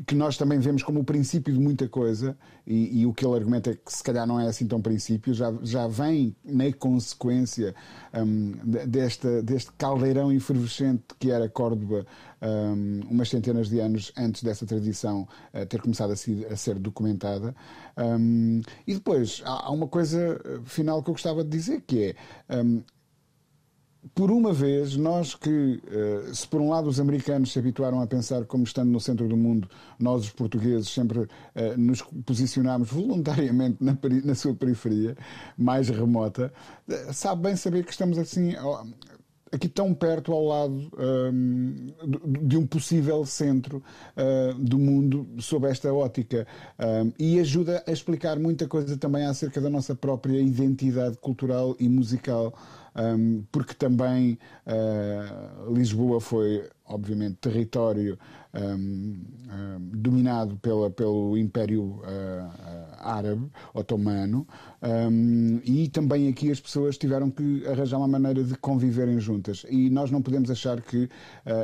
[0.05, 3.35] Que nós também vemos como o princípio de muita coisa, e, e, o que ele
[3.35, 7.73] argumenta é que se calhar não é assim tão princípio, já, já vem na consequência
[8.13, 8.51] um,
[8.87, 12.05] desta, deste caldeirão efervescente que era Córdoba
[12.41, 17.55] um, umas centenas de anos antes dessa tradição uh, ter começado a, a ser documentada.
[17.97, 22.15] Um, e depois há, há, uma coisa uh, final que eu gostava de dizer que
[22.49, 22.63] é
[24.13, 28.07] por uma vez, nós que, eh, se por um lado os americanos se habituaram a
[28.07, 33.77] pensar como estando no centro do mundo, nós os portugueses sempre eh, nos posicionámos voluntariamente
[33.81, 35.17] na, sua periferia
[35.57, 36.53] mais remota,
[36.87, 38.53] eh, sabe bem saber que estamos assim
[39.51, 40.91] aqui tão perto ao lado
[41.33, 41.87] um,
[42.41, 43.81] de um possível centro
[44.59, 46.45] do mundo sob esta ótica
[46.77, 51.87] um, e ajuda a explicar muita coisa também acerca da nossa própria identidade cultural e
[51.87, 52.53] musical
[52.97, 58.17] um, porque também uh, Lisboa foi, obviamente, território
[58.53, 59.19] um,
[59.79, 64.47] dominado pela, pelo Império uh, Árabe, Otomano,
[65.63, 69.65] e também aqui as pessoas tiveram que arranjar uma maneira de conviverem juntas.
[69.69, 71.09] E nós não podemos achar que uh,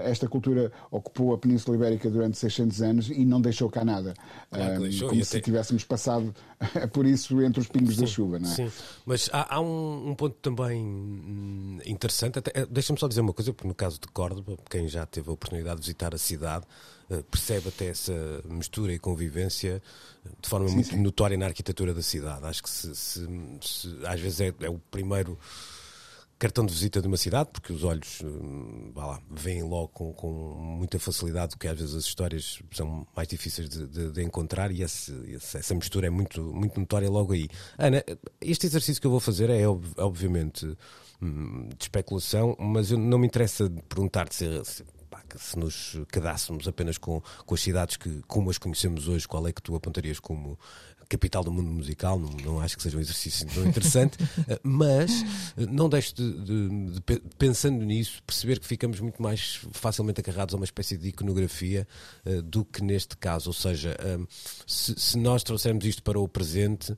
[0.03, 4.15] esta cultura ocupou a Península Ibérica durante 600 anos e não deixou cá nada.
[4.49, 5.45] Claro deixou, como se até...
[5.45, 6.33] tivéssemos passado
[6.91, 8.55] por isso entre os pingos sim, da chuva, não é?
[8.55, 8.71] Sim,
[9.05, 12.39] mas há, há um, um, ponto também hum, interessante.
[12.53, 15.33] Eh, deixa-me só dizer uma coisa, porque no caso de Córdoba, quem já teve a
[15.33, 16.65] oportunidade de visitar a cidade,
[17.29, 18.13] percebe até essa
[18.45, 19.81] mistura e convivência
[20.25, 21.01] eh, de forma sim, muito sim.
[21.01, 22.45] notória na arquitetura da cidade.
[22.45, 23.27] Acho que se, se,
[23.61, 25.37] se, às vezes é, é, o primeiro
[26.39, 30.13] cartão de visita de uma cidade, porque os olhos eh, vá lá, veem logo com,
[30.13, 34.69] com muita facilidade, que às vezes as histórias são mais difíceis de, de, de encontrar
[34.71, 37.47] e esse, essa mistura é muito, muito notória logo aí.
[37.77, 38.03] Ana,
[38.41, 39.65] este exercício que eu vou fazer é
[39.97, 40.65] obviamente
[41.21, 44.83] hum, de especulação, mas eu não me interessa perguntar-te se, se
[45.55, 49.61] nos quedássemos apenas com, com as cidades que, como as conhecemos hoje, qual é que
[49.61, 50.57] tu apontarias como
[51.13, 52.17] capital do mundo musical?
[52.19, 54.17] Não, não acho que seja um exercício tão interessante,
[54.47, 55.23] eh, mas
[55.57, 57.01] eh, não deixo de, de, de,
[57.37, 61.87] pensando nisso, perceber que ficamos muito mais facilmente agarrados a uma espécie de iconografia
[62.25, 63.49] uh, do que neste caso.
[63.49, 64.25] Ou seja, um,
[64.65, 66.97] se, se, nós trouxermos isto para o presente, uh,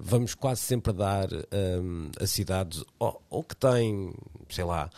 [0.00, 4.14] vamos quase sempre dar um, a cidades ou, ou que têm,
[4.48, 4.90] sei lá,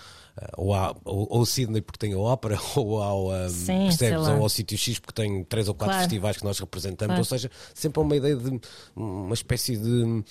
[0.57, 4.43] ou, há, ou, ou Sydney porque tem a ópera, ou ao, um, Sim, percebes, ou
[4.43, 6.09] ao sítio X porque tem três ou quatro claro.
[6.09, 7.21] festivais que nós representamos, claro.
[7.21, 8.61] ou seja, sempre há uma ideia de
[8.97, 10.25] uma espécie de,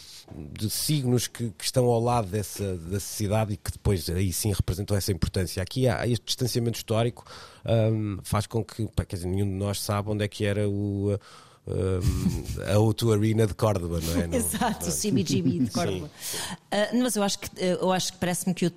[0.57, 4.51] de signos que, que, estão ao lado dessa, dessa cidade e que depois aí sim
[4.51, 5.63] representam essa importância.
[5.63, 7.25] Aqui há, este distanciamento histórico,
[7.65, 11.17] um, faz com que, dizer, nenhum de nós sabe onde é que era o.
[12.67, 14.27] A O2 Arena de Córdoba, não é?
[14.27, 16.07] Não, Exato, o CBGB de Córdoba.
[16.07, 18.71] Uh, mas eu acho que eu acho que parece-me que o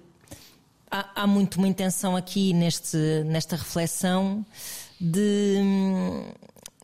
[0.90, 4.44] há, há muito uma intenção aqui neste, nesta reflexão
[5.00, 5.60] de,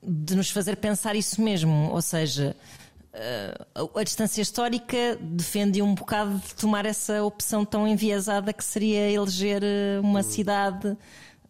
[0.03, 2.57] de nos fazer pensar isso mesmo, ou seja,
[3.75, 9.11] a, a distância histórica defende um bocado de tomar essa opção tão enviesada que seria
[9.11, 9.63] eleger
[10.03, 10.23] uma uhum.
[10.23, 10.97] cidade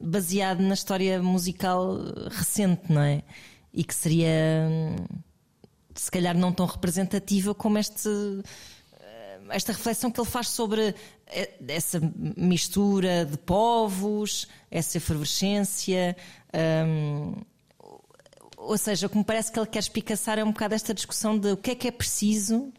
[0.00, 1.98] baseada na história musical
[2.30, 3.22] recente, não é?
[3.72, 4.68] E que seria
[5.94, 8.08] se calhar não tão representativa como este
[9.52, 10.94] esta reflexão que ele faz sobre
[11.26, 12.00] eh, essa
[12.36, 16.16] mistura de povos, essa efervescência.
[16.86, 17.34] Um,
[18.56, 21.36] ou seja, o que me parece que ele quer espicaçar é um bocado esta discussão
[21.38, 22.72] de o que é que é preciso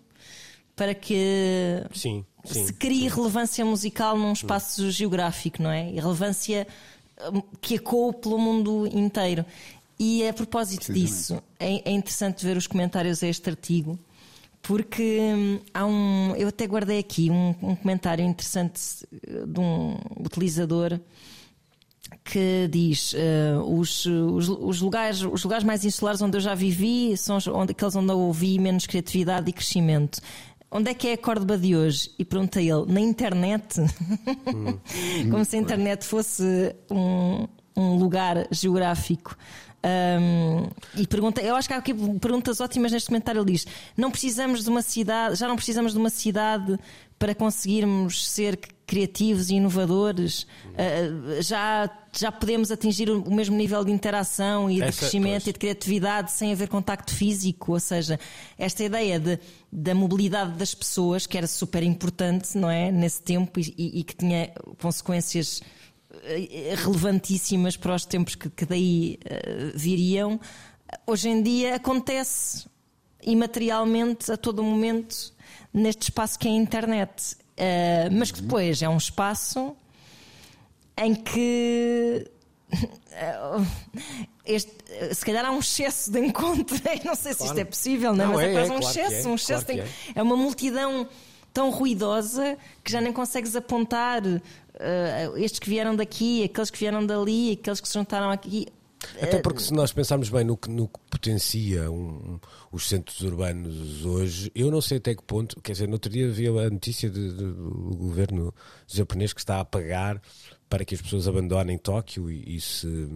[0.76, 3.16] para que sim, sim, se crie sim.
[3.16, 5.92] relevância musical num espaço geográfico, não é?
[5.92, 6.68] E relevância
[7.32, 9.46] hum, que ecoa pelo mundo inteiro.
[10.00, 14.00] E a propósito disso, é, é interessante ver os comentários a este artigo
[14.64, 16.34] porque hum, há um.
[16.36, 21.00] Eu até guardei aqui um, um comentário interessante eh, de um utilizador
[22.24, 27.18] que diz uh, os, os, os, lugares, os lugares mais insulares onde eu já vivi
[27.18, 30.22] são onde, aqueles onde eu ouvi menos criatividade e crescimento.
[30.72, 32.12] Onde é que é a Córdoba de hoje?
[32.18, 33.80] E pergunta ele, na internet?
[34.46, 35.30] Hum.
[35.30, 39.36] Como se a internet fosse um, um lugar geográfico.
[39.86, 43.42] Um, e pergunta, eu acho que há aqui perguntas ótimas neste comentário.
[43.42, 43.68] Ele diz:
[43.98, 46.80] não precisamos de uma cidade, já não precisamos de uma cidade
[47.20, 50.44] para conseguirmos ser criativos e inovadores.
[50.44, 55.48] Uh, já, já podemos atingir o mesmo nível de interação e de Essa, crescimento pois.
[55.48, 57.74] e de criatividade sem haver contacto físico.
[57.74, 58.18] Ou seja,
[58.58, 59.38] esta ideia de,
[59.72, 62.90] da mobilidade das pessoas, que era super importante, não é?
[62.90, 64.50] Nesse tempo e, e, e que tinha
[64.82, 65.62] consequências
[66.76, 70.40] relevantíssimas para os tempos que, que daí uh, viriam,
[71.06, 72.66] hoje em dia acontece
[73.22, 75.34] imaterialmente a todo momento
[75.74, 77.36] neste espaço que é a internet.
[77.54, 79.76] Uh, mas que depois é um espaço
[80.98, 82.30] em que
[84.46, 84.74] este,
[85.14, 87.54] se calhar há um excesso de encontro, não sei se claro.
[87.54, 88.28] isto é possível, não, é?
[88.28, 90.20] não mas é, é quase um claro excesso, é, um excesso claro de...
[90.20, 90.22] é.
[90.22, 91.08] uma multidão
[91.54, 94.22] tão ruidosa que já nem consegues apontar
[94.84, 98.68] uh, estes que vieram daqui, aqueles que vieram dali, aqueles que se juntaram aqui.
[99.22, 102.40] Até porque se nós pensarmos bem no que, no que potencia um,
[102.72, 106.28] os centros urbanos hoje, eu não sei até que ponto, quer dizer, no outro dia
[106.28, 108.54] havia a notícia de, de, do governo
[108.88, 110.22] japonês que está a pagar
[110.74, 113.08] para que as pessoas abandonem Tóquio e, e se,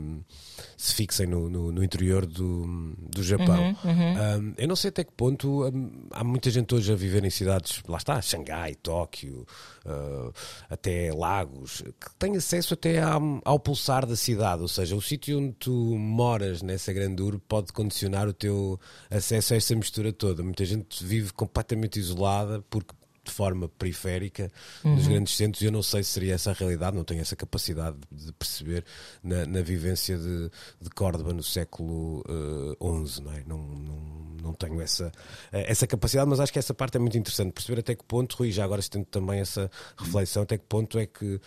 [0.78, 3.76] se, fixem no, no, no, interior do, do Japão.
[3.84, 4.14] Uhum, uhum.
[4.14, 7.32] Um, eu não sei até que ponto um, há muita gente hoje a viver em
[7.32, 9.44] cidades, lá está, Xangai, Tóquio,
[9.88, 10.32] uh,
[10.70, 15.40] até Lagos, que tem acesso até ao, ao pulsar da cidade, ou seja, o sítio
[15.40, 20.44] onde tu moras nessa grandura pode condicionar o teu acesso a essa mistura toda.
[20.44, 22.94] Muita gente vive completamente isolada porque
[23.28, 24.50] de forma periférica
[24.84, 24.96] uhum.
[24.96, 25.62] nos grandes centros.
[25.62, 28.86] Eu não sei se seria essa a realidade, não tenho essa capacidade de perceber
[29.22, 30.50] na, na vivência de,
[30.82, 33.44] de Córdoba no século XI, uh, não é?
[33.46, 35.12] Não, não, não tenho essa,
[35.52, 38.38] eh, essa capacidade, mas acho que essa parte é muito interessante, perceber até que ponto,
[38.38, 41.42] Rui, já agora estendo também essa reflexão, até que ponto é que uh,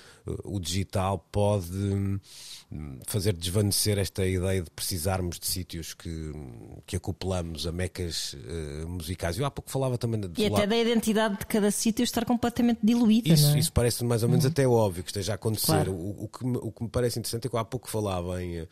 [0.45, 2.21] o digital pode
[3.07, 6.33] fazer desvanecer esta ideia de precisarmos de sítios que,
[6.87, 9.37] que acoplamos a mecas uh, musicais.
[9.37, 13.29] Eu há pouco falava também E até da identidade de cada sítio estar completamente diluída.
[13.29, 13.59] Isso, é?
[13.59, 14.51] isso parece mais ou menos uhum.
[14.51, 15.67] até óbvio que esteja a acontecer.
[15.67, 15.93] Claro.
[15.93, 18.61] O, o, que me, o que me parece interessante é que há pouco falava em,
[18.63, 18.69] uh,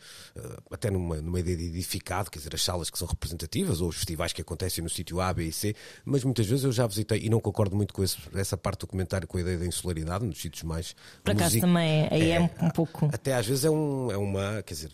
[0.71, 3.97] até numa, numa ideia de edificado, quer dizer, as salas que são representativas ou os
[3.97, 7.19] festivais que acontecem no sítio A, B e C, mas muitas vezes eu já visitei
[7.19, 10.25] e não concordo muito com esse, essa parte do comentário com a ideia da insularidade,
[10.25, 10.95] nos sítios mais.
[11.21, 13.09] Por acaso também aí é, é, um pouco.
[13.11, 14.61] Até às vezes é, um, é uma.
[14.63, 14.91] Quer dizer,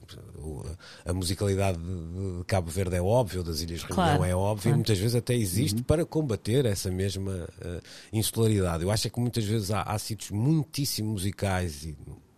[1.06, 4.76] a musicalidade de Cabo Verde é óbvia, ou das Ilhas claro, Reunião é óbvia, claro.
[4.76, 5.84] e muitas vezes até existe uhum.
[5.84, 7.82] para combater essa mesma uh,
[8.12, 8.84] insularidade.
[8.84, 11.98] Eu acho é que muitas vezes há, há sítios muitíssimo musicais, e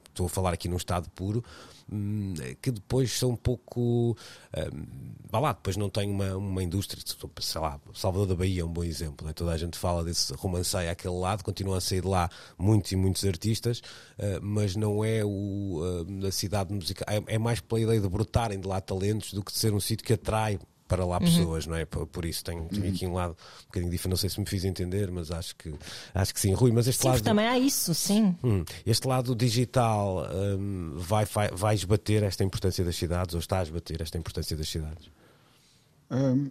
[0.09, 1.43] estou a falar aqui num estado puro
[1.89, 4.17] Hum, que depois são um pouco.
[4.55, 4.85] Um,
[5.29, 7.01] vá lá, depois não tem uma, uma indústria,
[7.39, 9.31] sei lá, Salvador da Bahia é um bom exemplo, né?
[9.31, 12.95] toda a gente fala desse romanceio àquele lado, continua a sair de lá muitos e
[12.97, 17.79] muitos artistas, uh, mas não é o, uh, a cidade musical, é, é mais pela
[17.79, 21.05] ideia de brotarem de lá talentos do que de ser um sítio que atrai para
[21.05, 21.25] lá uhum.
[21.25, 21.71] pessoas, uhum.
[21.71, 21.85] não é?
[21.85, 22.89] Por, por isso tenho, tenho uhum.
[22.89, 24.11] aqui um lado um bocadinho diferente.
[24.11, 25.73] Não sei se me fiz entender, mas acho que,
[26.13, 26.53] acho que sim.
[26.53, 27.21] Rui, mas este sim, lado.
[27.21, 28.35] também há isso, sim.
[28.43, 33.59] Hum, este lado digital um, vai, vai, vai esbater esta importância das cidades ou está
[33.59, 35.09] a esbater esta importância das cidades?
[36.09, 36.49] Um,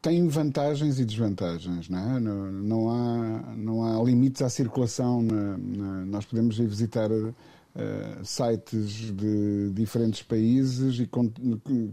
[0.00, 2.20] tem vantagens e desvantagens, não é?
[2.20, 5.22] Não, não, há, não há limites à circulação.
[5.22, 7.08] Na, na, nós podemos ir visitar
[7.74, 11.28] Uh, sites de diferentes países e con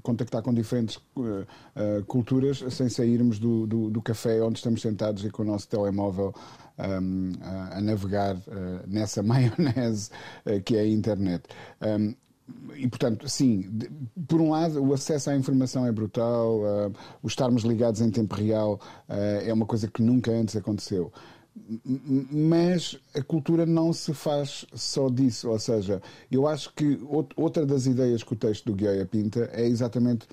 [0.03, 5.25] contactar com diferentes uh, uh, culturas sem sairmos do, do, do, café onde estamos sentados
[5.25, 6.35] e com o nosso telemóvel
[6.77, 7.31] um,
[7.71, 8.37] a navegar
[8.85, 10.11] nessa maionese
[10.65, 11.45] que é a internet.
[11.81, 12.13] Um,
[12.75, 13.67] e, portanto, sim,
[14.27, 16.59] por um lado, o acesso à informação é brutal,
[17.23, 21.11] o estarmos ligados em tempo real é uma coisa que nunca antes aconteceu
[22.31, 25.49] mas a cultura não se faz só disso.
[25.49, 26.99] Ou seja, eu acho que
[27.35, 30.27] outra das ideias que o texto do Guia pinta é exatamente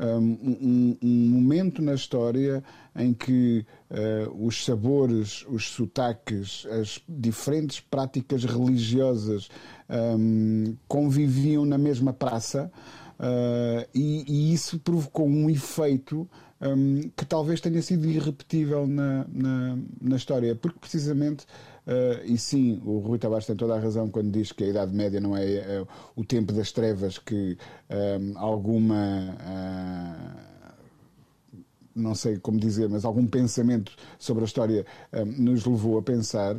[0.00, 2.64] um, um, momento na história
[2.96, 9.48] em que uh, os sabores, os sotaques, as diferentes práticas religiosas
[9.88, 12.70] um, conviviam na mesma praça
[13.18, 16.28] uh, e, e isso provocou um efeito
[16.60, 21.44] um, que talvez tenha sido irrepetível na, na, na história, porque precisamente,
[21.86, 24.94] uh, e sim, o Rui Tavares tem toda a razão quando diz que a Idade
[24.94, 27.56] Média não é, é o tempo das trevas que
[27.88, 29.36] um, alguma.
[29.40, 30.50] Uh,
[31.92, 36.56] não sei como dizer, mas algum pensamento sobre a história um, nos levou a pensar,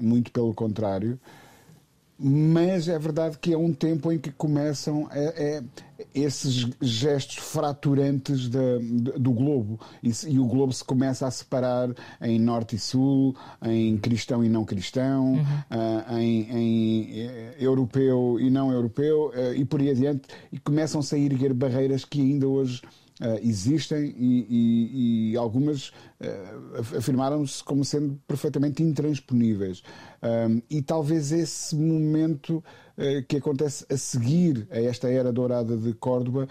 [0.00, 1.20] muito pelo contrário
[2.22, 5.62] mas é verdade que é um tempo em que começam é, é,
[6.14, 11.88] esses gestos fraturantes de, de, do globo e, e, o globo se começa a separar
[12.20, 15.40] em norte e sul, em cristão e não cristão, uhum.
[15.40, 21.14] uh, em, em, eh, europeu e não europeu uh, e por aí adiante e começam-se
[21.14, 22.82] a erguer barreiras que ainda hoje
[23.42, 29.82] existem e, e, e algumas uh, afirmaram-se como sendo perfeitamente intransponíveis.
[30.68, 32.62] E talvez esse momento
[32.96, 36.48] uh, que acontece a seguir a esta era dourada de Córdoba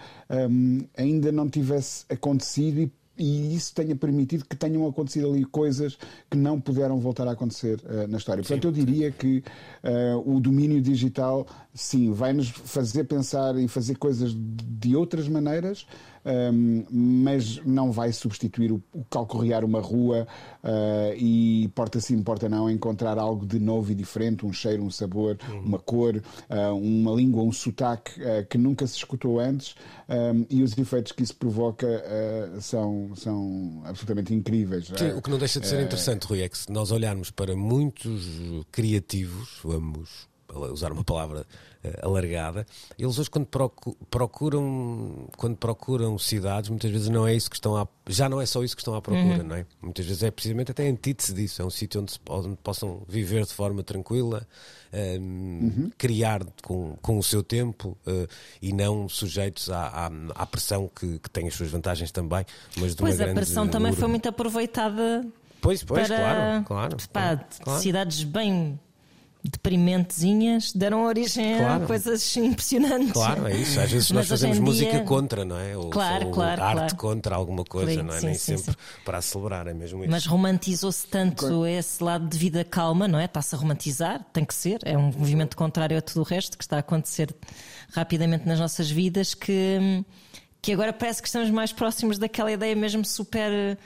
[0.96, 5.98] ainda não tivesse acontecido e e isso tenha permitido que tenham acontecido ali coisas
[6.30, 8.42] que não puderam voltar a acontecer uh, na história.
[8.42, 8.68] Portanto, sim.
[8.68, 9.44] eu diria que
[9.84, 15.86] uh, o domínio digital, sim, vai nos fazer pensar e fazer coisas de outras maneiras,
[16.24, 20.26] um, mas não vai substituir o, o calcorrear uma rua
[20.62, 24.90] uh, e porta sim, porta não, encontrar algo de novo e diferente, um cheiro, um
[24.90, 25.60] sabor, uhum.
[25.60, 29.74] uma cor, uh, uma língua, um sotaque uh, que nunca se escutou antes
[30.08, 31.88] um, e os efeitos que isso provoca
[32.60, 34.86] são, são absolutamente incríveis.
[34.86, 37.56] Sim, o que não deixa de ser interessante, Rui, é que se nós olharmos para
[37.56, 38.26] muitos
[38.70, 40.29] criativos, vamos
[40.72, 41.46] usar uma palavra
[41.84, 42.66] uh, alargada,
[42.98, 43.46] eles hoje quando
[44.10, 48.46] procuram, quando procuram cidades, muitas vezes não é isso que estão à, já não é
[48.46, 49.48] só isso que estão à procura, uhum.
[49.48, 49.66] não é?
[49.82, 53.44] Muitas vezes é precisamente até a antítese disso, é um sítio onde, onde, possam viver
[53.44, 54.46] de forma tranquila,
[54.92, 55.90] um, ehm, uhum.
[55.96, 58.28] criar com, com o seu tempo uh,
[58.60, 62.44] e não sujeitos à, à, à pressão que, que, tem as suas vantagens também,
[62.76, 65.24] mas de pois uma a pressão também foi muito aproveitada
[65.60, 67.80] Pois, pois, para, claro, claro, para claro.
[67.82, 68.78] cidades bem
[69.42, 71.84] deprimentezinhas deram origem claro.
[71.84, 73.12] a coisas impressionantes.
[73.12, 73.80] Claro, é isso.
[73.80, 75.04] Às vezes nós fazemos música dia...
[75.04, 75.76] contra, não é?
[75.76, 76.96] Ou, claro, ou claro, arte claro.
[76.96, 78.20] contra alguma coisa, sim, não é?
[78.20, 80.10] Sim, Nem sim, sempre para celebrar, é mesmo isso.
[80.10, 83.24] Mas romantizou-se tanto esse lado de vida calma, não é?
[83.24, 84.80] Está-se a romantizar, tem que ser.
[84.84, 87.34] É um movimento contrário a tudo o resto que está a acontecer
[87.92, 90.04] rapidamente nas nossas vidas que,
[90.60, 93.78] que agora parece que estamos mais próximos daquela ideia mesmo super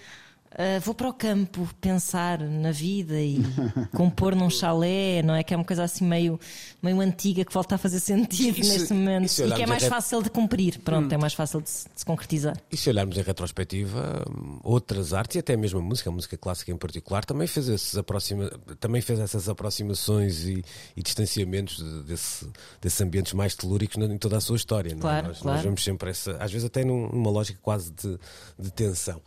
[0.54, 3.42] Uh, vou para o campo pensar na vida e
[3.92, 5.42] compor num chalé, não é?
[5.42, 6.38] Que é uma coisa assim meio,
[6.80, 10.22] meio antiga que volta a fazer sentido isso, neste momento e que é mais fácil
[10.22, 10.78] de cumprir.
[10.78, 11.14] Pronto, hum.
[11.14, 12.56] é mais fácil de se, de se, concretizar.
[12.70, 14.24] E se olharmos em retrospectiva,
[14.62, 17.96] outras artes e até mesmo a música, a música clássica em particular, também fez, esses
[17.96, 18.48] aproxima,
[18.78, 20.64] também fez essas aproximações e,
[20.96, 22.48] e distanciamentos desse,
[22.80, 24.92] desses ambientes mais telúricos em toda a sua história.
[24.92, 24.94] É?
[24.94, 25.28] Claro, é?
[25.30, 25.56] nós, claro.
[25.56, 28.16] nós vemos sempre essa, às vezes até numa lógica quase de,
[28.56, 29.20] de tensão.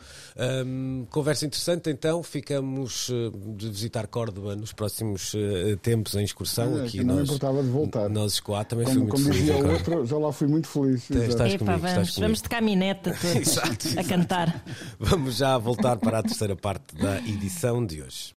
[0.66, 2.22] Um, conversa interessante, então.
[2.22, 6.80] Ficamos uh, de visitar Córdoba nos próximos uh, tempos em excursão.
[6.80, 8.10] É, aqui não nós, importava de voltar.
[8.10, 9.56] Nós quatro também como, fui muito como feliz.
[9.56, 11.10] Dizia outro, já lá fui muito feliz.
[11.10, 12.22] Estás Epa, comigo, vamos, estás comigo.
[12.22, 14.64] vamos de caminhoneta todos a cantar.
[15.00, 18.36] Vamos já voltar para a terceira parte da edição de hoje.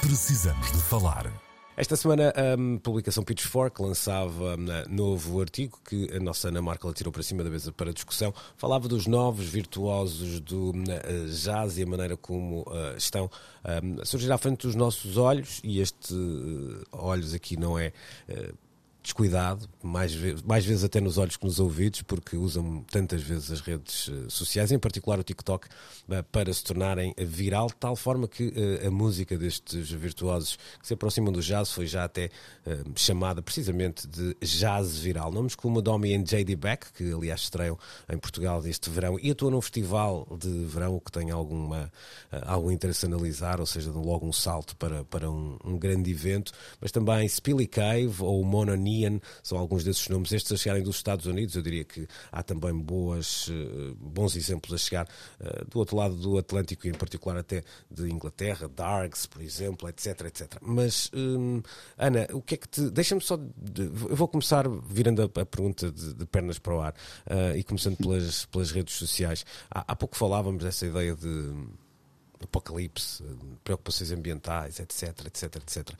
[0.00, 1.43] Precisamos de falar.
[1.76, 7.12] Esta semana a publicação Pitchfork lançava um, novo artigo que a nossa Ana Marca tirou
[7.12, 8.32] para cima da mesa para discussão.
[8.56, 13.28] Falava dos novos virtuosos do uh, jazz e a maneira como uh, estão
[13.64, 16.14] a surgir à frente dos nossos olhos e este
[16.92, 17.92] olhos aqui não é
[19.04, 23.52] descuidado, mais, vezes, mais vezes até nos olhos que nos ouvidos, porque usam tantas vezes
[23.52, 27.94] as redes uh, sociais, em particular o TikTok, uh, para se tornarem viral, de tal
[27.94, 32.30] forma que uh, a música destes virtuosos que se aproximam do jazz foi já até
[32.96, 35.30] chamada precisamente de jazz viral.
[35.30, 36.56] Nomes como Domi e J.D.
[36.56, 37.78] Beck, que aliás estreiam
[38.10, 41.92] em Portugal este verão e atuam num festival de verão que tem alguma,
[42.46, 46.52] algum interesse a analisar, ou seja, logo um salto para, para um, um grande evento,
[46.80, 50.32] mas também Spilly Cave ou Mononi Ian, são alguns desses nomes.
[50.32, 54.72] Estes a chegarem dos Estados Unidos, eu diria que há também boas, eh, bons exemplos
[54.72, 55.06] a chegar
[55.40, 59.88] uh, do outro lado do Atlântico, e em particular até de Inglaterra, Darks, por exemplo,
[59.88, 60.56] etc, etc.
[60.60, 61.62] Mas, um,
[61.96, 62.90] Ana, o que é que te.
[62.90, 63.34] Deixa-me só.
[63.34, 66.92] Eu vou começar virando a, a pergunta de, de, pernas para o ar
[67.26, 69.44] uh, e começando pelas, pelas redes sociais.
[69.70, 71.52] Há, há pouco falávamos dessa ideia de
[72.44, 73.22] apocalipse,
[73.62, 75.90] preocupações ambientais, etc, etc, etc.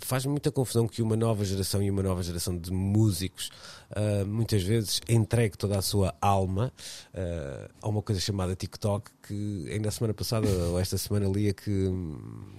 [0.00, 3.50] Faz-me muita confusão que uma nova geração e uma nova geração de músicos
[3.90, 6.72] uh, muitas vezes entregue toda a sua alma
[7.14, 11.52] uh, a uma coisa chamada TikTok que ainda a semana passada ou esta semana lia
[11.52, 11.90] que,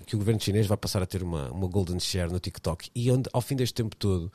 [0.05, 3.11] que o governo chinês vai passar a ter uma, uma golden share no TikTok e
[3.11, 4.31] onde ao fim deste tempo todo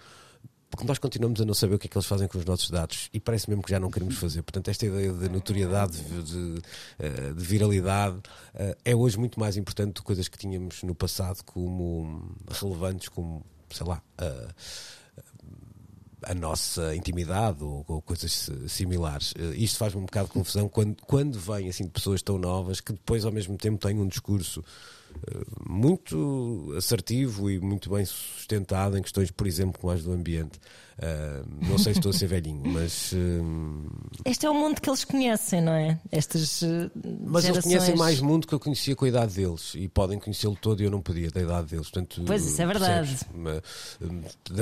[0.71, 2.71] porque nós continuamos a não saber o que é que eles fazem com os nossos
[2.71, 4.41] dados e parece mesmo que já não queremos fazer.
[4.43, 6.63] Portanto, esta ideia de notoriedade, de, de,
[6.99, 8.21] eh, de viralidade,
[8.55, 13.09] eh, é hoje muito mais importante do que coisas que tínhamos no passado como relevantes,
[13.09, 14.55] como, sei lá, a,
[16.31, 19.35] a nossa intimidade ou, ou, coisas similares.
[19.37, 22.93] Eh, isto faz-me um bocado de confusão quando, quando vem assim pessoas tão novas que
[22.93, 24.63] depois ao mesmo tempo têm um discurso
[25.69, 30.59] muito assertivo e muito bem sustentado em questões, por exemplo, como as do ambiente.
[30.99, 33.13] Uh, não sei se estou a ser velhinho, mas.
[33.13, 33.91] Uh...
[34.25, 35.99] Este é o mundo que eles conhecem, não é?
[36.13, 36.63] Estas.
[36.63, 37.47] Mas gerações...
[37.47, 40.83] eles conhecem mais mundo que eu conhecia com a idade deles e podem conhecê-lo todo
[40.83, 41.89] e eu não podia da idade deles.
[41.89, 43.19] Portanto, pois isso é verdade.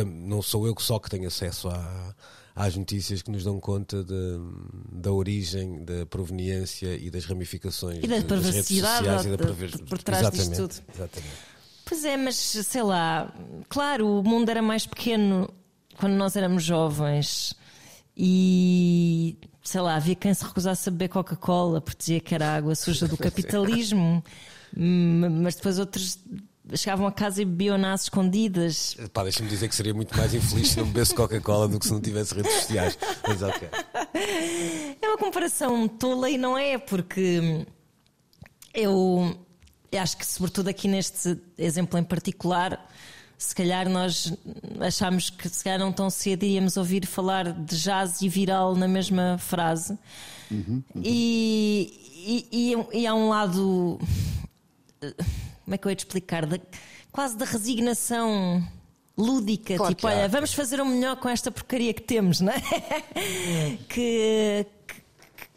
[0.06, 2.14] Não sou eu que só que tenho acesso a
[2.58, 4.40] às notícias que nos dão conta de,
[4.90, 9.78] da origem, da proveniência e das ramificações e da das redes sociais e da perver...
[9.84, 10.84] por trás exatamente, disto tudo.
[10.92, 11.32] Exatamente.
[11.84, 13.32] Pois é, mas sei lá,
[13.68, 15.48] claro, o mundo era mais pequeno
[15.96, 17.54] quando nós éramos jovens
[18.16, 22.74] e sei lá, havia quem se recusasse a beber Coca-Cola porque dizia que era água
[22.74, 24.22] suja do capitalismo,
[24.74, 26.18] mas depois outros
[26.74, 28.96] chegavam a casa e bebiam nas escondidas.
[29.12, 31.92] Pá, deixa-me dizer que seria muito mais infeliz se não bebesse Coca-Cola do que se
[31.92, 32.98] não tivesse redes sociais.
[33.26, 33.68] Mas ok.
[35.00, 37.66] É uma comparação tola e não é, porque
[38.74, 39.38] eu
[39.96, 42.86] acho que, sobretudo aqui neste exemplo em particular,
[43.38, 44.34] se calhar nós
[44.80, 48.88] achamos que se calhar não tão cedo íamos ouvir falar de jazz e viral na
[48.88, 49.96] mesma frase.
[50.50, 51.02] Uhum, uhum.
[51.04, 54.00] E, e, e, e, há um lado.
[55.68, 56.46] Como é que eu ia te explicar?
[56.46, 56.58] Da,
[57.12, 58.66] quase da resignação
[59.18, 62.60] lúdica, claro tipo, olha, vamos fazer o melhor com esta porcaria que temos, não é?
[63.86, 64.64] que,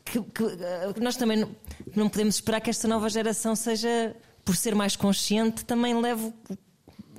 [0.04, 1.56] que, que, que, nós também não,
[1.96, 6.34] não podemos esperar que esta nova geração seja, por ser mais consciente, também leve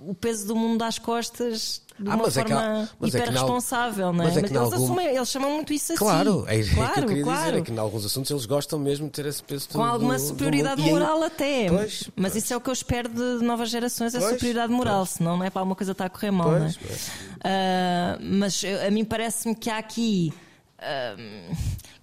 [0.07, 4.25] o peso do mundo às costas de ah, uma forma é hiper responsável, é não
[4.25, 4.27] é?
[4.27, 4.85] Mas, é mas eles, algum...
[4.85, 5.99] assumem, eles chamam muito isso assim.
[5.99, 7.45] Claro, é, claro, é que eu queria claro.
[7.45, 10.15] dizer, é que em alguns assuntos eles gostam mesmo de ter esse peso Com alguma
[10.15, 11.69] do, superioridade do moral até.
[11.69, 12.45] Pois, mas pois.
[12.45, 15.45] isso é o que eu espero de novas gerações, é pois, superioridade moral, senão não
[15.45, 16.71] é para alguma coisa estar a correr mal, não é?
[16.71, 20.33] Uh, mas a mim parece-me que há aqui
[20.79, 21.57] uh,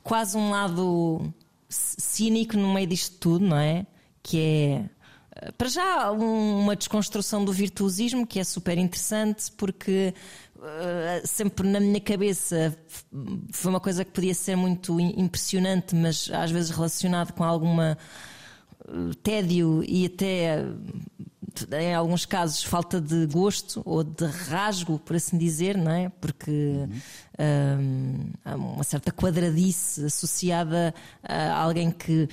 [0.03, 1.33] quase um lado
[1.69, 3.85] cínico no meio disto tudo, não é?
[4.23, 4.98] Que é
[5.57, 10.13] para já, uma desconstrução do virtuosismo que é super interessante porque
[10.57, 12.77] uh, sempre na minha cabeça
[13.51, 17.97] foi uma coisa que podia ser muito impressionante, mas às vezes relacionado com alguma
[18.87, 20.65] uh, tédio e até
[21.71, 26.09] em alguns casos falta de gosto ou de rasgo, por assim dizer, não é?
[26.21, 27.79] Porque uhum.
[27.79, 32.29] um, há uma certa quadradice associada a alguém que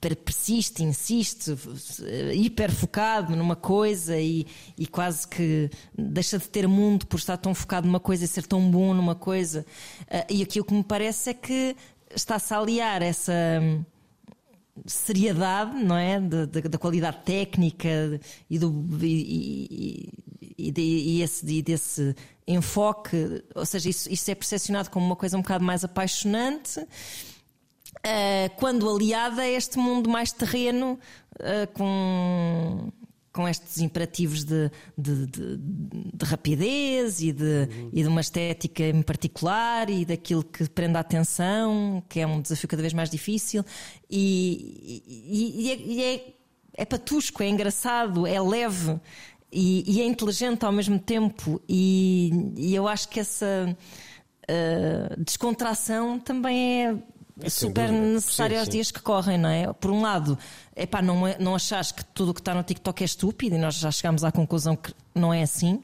[0.00, 1.56] persiste, insiste,
[2.34, 4.46] hiper focado numa coisa e,
[4.78, 8.46] e, quase que deixa de ter mundo por estar tão focado numa coisa e ser
[8.46, 9.66] tão bom numa coisa.
[10.08, 11.76] Ah, e aqui o que me parece é que
[12.14, 13.84] está-se a aliar essa hum,
[14.86, 16.20] seriedade, não é?
[16.20, 20.12] Da, qualidade técnica e, do, e,
[20.56, 22.14] e, e, esse, desse
[22.46, 26.86] enfoque, ou seja, isso, isso é percepcionado como uma coisa um bocado mais apaixonante
[28.04, 30.98] Uh, quando aliada a este mundo mais terreno,
[31.36, 32.90] uh, com,
[33.32, 37.90] com estes imperativos de, de, de, de rapidez e de, uhum.
[37.92, 42.40] e de uma estética em particular e daquilo que prende a atenção, que é um
[42.40, 43.64] desafio cada vez mais difícil.
[44.10, 46.34] E, e, e, é, é,
[46.74, 48.98] é patusco, é engraçado, é leve.
[49.54, 53.76] E, é inteligente ao mesmo tempo, e, e eu acho que essa
[54.48, 56.96] uh, descontração também é
[57.42, 59.72] é super necessário aos dias que correm, não é?
[59.72, 60.38] Por um lado,
[60.74, 63.58] é pá, não, não achas que tudo o que está no TikTok é estúpido e
[63.58, 65.82] nós já chegámos à conclusão que não é assim,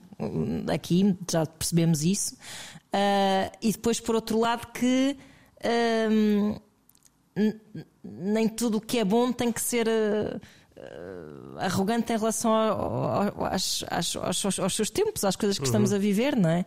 [0.72, 2.34] aqui já percebemos isso.
[2.34, 5.16] Uh, e depois, por outro lado, que
[5.64, 6.60] uh,
[8.02, 9.86] nem tudo o que é bom tem que ser.
[9.86, 10.40] Uh,
[11.58, 15.66] arrogante em relação ao, aos, aos, aos, seus tempos, às coisas que uhum.
[15.66, 16.64] estamos a viver, não é?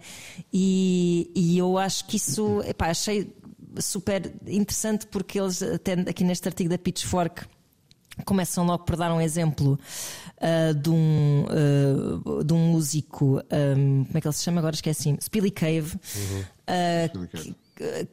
[0.52, 3.34] E, e eu acho que isso, epá, achei
[3.80, 7.46] super interessante porque eles, até aqui neste artigo da Pitchfork,
[8.26, 9.80] começam logo por dar um exemplo
[10.38, 13.42] uh, de, um, uh, de um músico,
[13.78, 14.76] um, como é que ele se chama agora?
[14.76, 16.42] Esqueci, Spilly Cave, uhum.
[16.42, 17.56] uh, que,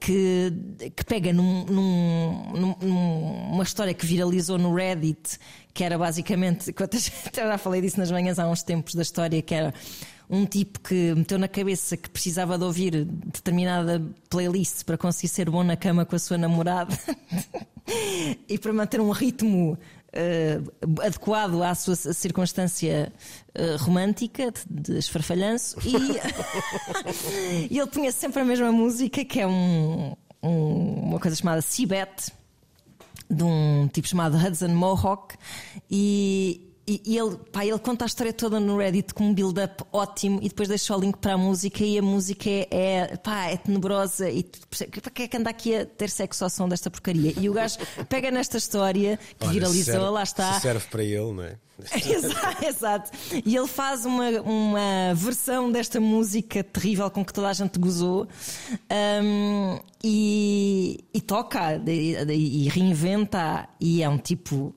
[0.00, 5.38] que, que, pega num, num, numa história que viralizou no Reddit,
[5.74, 6.72] que era basicamente,
[7.34, 9.74] já falei disso nas manhãs há uns tempos da história, que era
[10.30, 15.48] um tipo que meteu na cabeça que precisava de ouvir determinada playlist para conseguir ser
[15.50, 16.96] bom na cama com a sua namorada
[18.48, 23.12] e para manter um ritmo Uh, adequado à sua circunstância
[23.54, 25.76] uh, romântica de, esfarfalhanço.
[25.84, 31.60] E, e ele punha sempre a mesma música que é um, um, uma coisa chamada
[31.60, 32.32] Seabet
[33.30, 35.36] de um tipo chamado Hudson Mohawk.
[35.90, 39.84] E, e, e, ele, pá, ele conta a história toda no Reddit com um build-up
[39.92, 43.48] ótimo e depois deixa o link para a música e a música é, é, pá,
[43.48, 46.90] é tenebrosa e para que é que anda aqui a ter sexo ao som desta
[46.90, 47.34] porcaria?
[47.38, 47.76] E o gajo
[48.08, 50.60] pega nesta história que Olha, viralizou, serve, lá está.
[50.60, 51.58] serve para ele, não é?
[51.94, 53.10] exato, exato.
[53.44, 58.26] E ele faz uma, uma versão desta música terrível com que toda a gente gozou
[59.22, 64.74] um, e, e toca e, e reinventa e é um tipo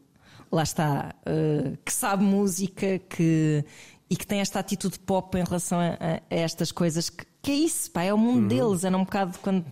[0.51, 3.63] lá está, uh, que sabe música que,
[4.09, 7.55] e que tem esta atitude pop em relação a, a estas coisas, que, que, é
[7.55, 8.47] isso, pá, é o mundo uhum.
[8.47, 8.83] deles.
[8.83, 9.65] Era um bocado quando.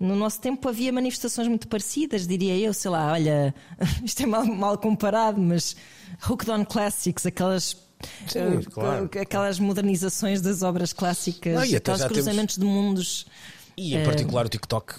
[0.00, 3.54] No nosso tempo havia manifestações muito parecidas, diria eu, sei lá, olha,
[4.04, 5.76] isto é mal, mal comparado, mas
[6.28, 7.76] Hooked on Classics, aquelas
[8.26, 9.08] Sim, uh, claro.
[9.20, 12.68] aquelas modernizações das obras clássicas, Não, aqueles cruzamentos temos...
[12.68, 13.26] de mundos.
[13.76, 14.94] E em particular o TikTok,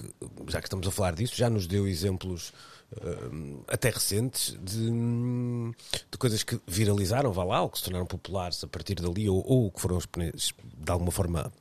[0.47, 2.53] já que estamos a falar disso, já nos deu exemplos
[3.67, 4.89] até recentes de,
[6.11, 9.43] de, coisas que viralizaram, vá lá, ou que se tornaram populares a partir dali, ou,
[9.45, 11.51] ou que foram de alguma forma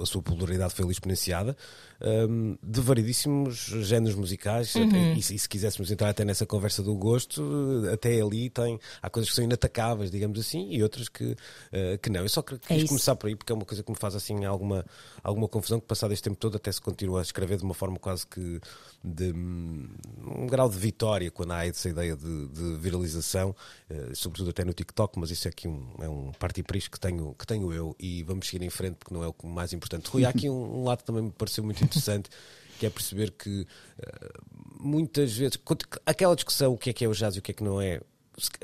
[0.00, 1.56] a sua popularidade foi ali exponenciada,
[2.00, 4.74] um, de variedíssimos géneros musicais.
[4.74, 5.14] Uhum.
[5.14, 9.30] E, e, se quiséssemos entrar até nessa conversa do gosto, até ali tem, há coisas
[9.30, 12.22] que são inatacáveis, digamos assim, e outras que, uh, que não.
[12.22, 14.44] Eu só quis é começar por aí porque é uma coisa que me faz assim
[14.44, 14.84] alguma,
[15.22, 17.98] alguma confusão, que passado este tempo todo até se continua a escrever de uma forma
[17.98, 18.60] quase que
[19.02, 23.54] de um grau de vitória quando há essa ideia de, de viralização,
[23.90, 27.34] uh, sobretudo até no TikTok, mas isso é aqui um, é um party que tenho,
[27.38, 30.08] que tenho eu e vamos seguir em frente porque não é o mais importante.
[30.08, 32.30] Rui, há aqui um, um lado que também me pareceu muito interessante,
[32.78, 35.58] que é perceber que uh, muitas vezes
[36.06, 37.80] aquela discussão o que é que é o jazz e o que é que não
[37.80, 38.00] é,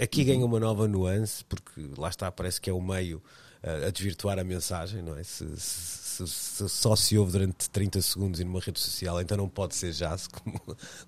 [0.00, 3.22] aqui ganha uma nova nuance, porque lá está, parece que é o meio
[3.62, 5.22] uh, a desvirtuar a mensagem, não é?
[5.24, 9.48] Se, se, se, só se ouve durante 30 segundos e numa rede social, então não
[9.48, 10.60] pode ser jazz, como,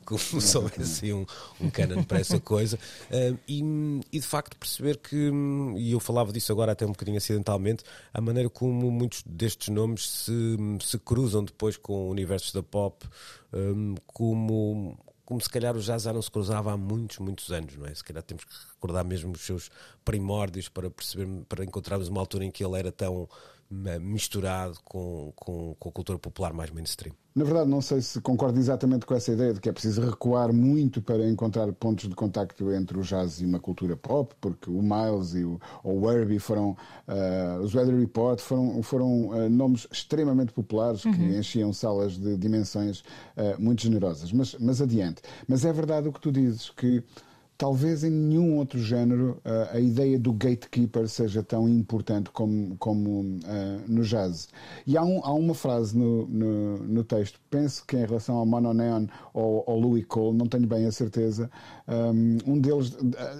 [0.04, 1.26] como se houvesse assim um,
[1.60, 2.78] um canon para essa coisa.
[3.10, 3.62] Uh, e,
[4.12, 5.30] e, de facto perceber que,
[5.76, 10.08] e eu falava disso agora até um bocadinho acidentalmente, a maneira como muitos destes nomes
[10.08, 13.06] se, se cruzam depois com universos da pop,
[13.52, 14.96] um, como
[15.26, 17.92] como se calhar o jazz já não se cruzava há muitos, muitos anos, não é?
[17.92, 19.68] Se calhar temos que recordar mesmo os seus
[20.04, 23.28] primórdios para perceber, para encontrarmos uma altura em que ele era tão
[23.70, 27.14] misturado com, com, com, a cultura popular mais mainstream.
[27.34, 30.52] Na verdade, não sei se concordo exatamente com essa ideia de que é preciso recuar
[30.52, 34.80] muito para encontrar pontos de contacto entre o jazz e uma cultura pop, porque o
[34.80, 36.70] Miles e o, o Herbie foram,
[37.06, 41.12] uh, os Weather Report foram, foram uh, nomes extremamente populares uhum.
[41.12, 44.32] que enchiam salas de dimensões uh, muito generosas.
[44.32, 45.20] Mas, mas adiante.
[45.46, 47.04] Mas é verdade o que tu dizes, que
[47.58, 53.20] talvez em nenhum outro género uh, a ideia do gatekeeper seja tão importante como, como
[53.20, 54.48] uh, no jazz.
[54.86, 58.46] E há, um, há uma frase no, no, no, texto, penso que em relação ao
[58.46, 61.50] Mono Neon ou ao Louis Cole, não tenho bem a certeza,
[61.88, 62.96] um, um deles,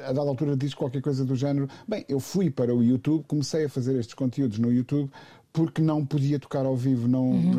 [0.07, 3.65] a dada altura, diz qualquer coisa do género: Bem, eu fui para o YouTube, comecei
[3.65, 5.11] a fazer estes conteúdos no YouTube
[5.57, 7.55] porque não podia tocar ao vivo, não, uhum.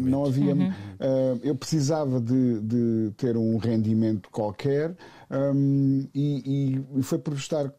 [0.00, 0.52] não havia.
[0.52, 0.68] Uhum.
[0.68, 4.96] Uh, eu precisava de, de, ter um rendimento qualquer
[5.30, 7.72] um, e, e, foi por estar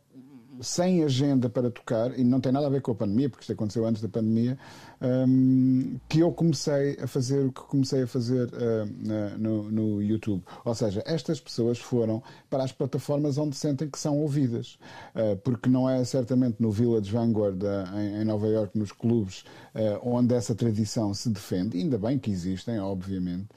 [0.61, 3.51] sem agenda para tocar, e não tem nada a ver com a pandemia, porque isto
[3.51, 4.57] aconteceu antes da pandemia,
[5.01, 10.43] um, que eu comecei a fazer o que comecei a fazer uh, no, no, YouTube.
[10.63, 14.77] Ou seja, estas pessoas foram para as plataformas onde sentem que são ouvidas,
[15.15, 19.43] uh, porque não é certamente no Village Vanguard uh, em, em, Nova York, nos clubes,
[20.03, 23.47] onde essa tradição se defende, ainda bem que existem, obviamente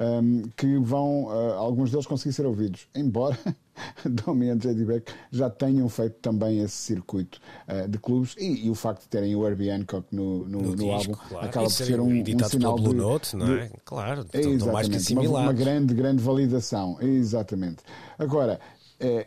[0.00, 3.38] um, que vão, uh, alguns deles conseguir ser ouvidos, embora
[4.04, 4.84] Domi e.
[4.84, 7.38] Beck já tenham feito também esse circuito
[7.68, 10.76] uh, de clubes e, e, o facto de terem o Herbie Hancock no, no, no,
[10.76, 11.46] no álbum claro.
[11.46, 13.66] acaba por ser um, um sinal Blue de, Note, não é?
[13.66, 15.30] De, claro, estão mais que assimilados.
[15.30, 17.82] Uma, uma grande, grande validação, exatamente.
[18.18, 18.58] Agora,
[18.98, 19.26] é,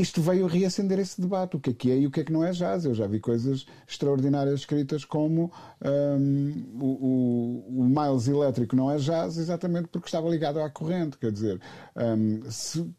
[0.00, 2.32] isto veio reacender esse debate: o que é que é e o que é que
[2.32, 2.84] não é jazz.
[2.84, 5.52] Eu já vi coisas extraordinárias escritas como
[5.84, 11.18] um, o, o, Miles elétrico não é jazz, exatamente porque estava ligado à corrente.
[11.18, 11.60] Quer dizer,
[11.96, 12.90] um, se, uh,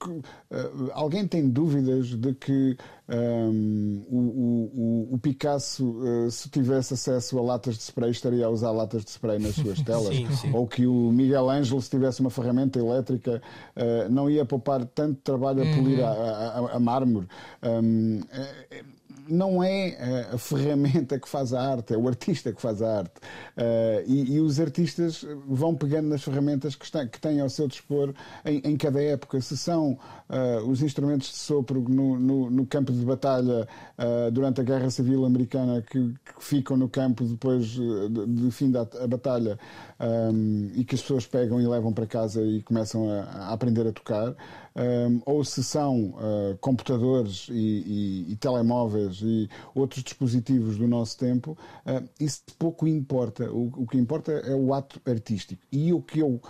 [0.94, 2.78] alguém tem dúvidas de que
[3.08, 8.72] um, o, o, Picasso, uh, se tivesse acesso a latas de spray, estaria a usar
[8.72, 10.16] latas de spray nas suas telas?
[10.16, 10.52] sim, sim.
[10.54, 13.42] Ou que o Miguel Ângelo, se tivesse uma ferramenta elétrica,
[13.76, 16.06] uh, não ia poupar tanto trabalho a polir uhum.
[16.06, 17.28] a, a, a, mármore?
[17.64, 18.84] Um, é,
[19.28, 23.14] não é a ferramenta que faz a arte, é o artista que faz a arte.
[23.58, 27.68] Uh, e, e, os artistas vão pegando nas ferramentas que, está, que têm ao seu
[27.68, 28.14] dispor
[28.46, 29.40] em, em cada época.
[29.42, 29.98] Se são
[30.30, 33.68] uh, os instrumentos de sopro no, no, no campo de batalha
[33.98, 38.72] uh, durante a Guerra Civil Americana que, que ficam no campo depois de, de fim
[38.72, 39.58] da batalha
[40.00, 43.88] um, e que as pessoas pegam e levam para casa e começam a, a aprender
[43.88, 44.36] a tocar
[44.76, 51.18] um, ou se são uh, computadores e, e, e, telemóveis e outros dispositivos do nosso
[51.18, 53.52] tempo, uh, isso pouco importa.
[53.52, 55.62] O, o que importa é o ato artístico.
[55.72, 56.42] E o que eu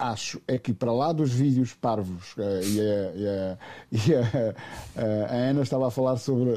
[0.00, 3.58] acho é que para lá dos vídeos parvos, uh, e, a, e, a,
[3.92, 6.50] e a, a, Ana estava a falar sobre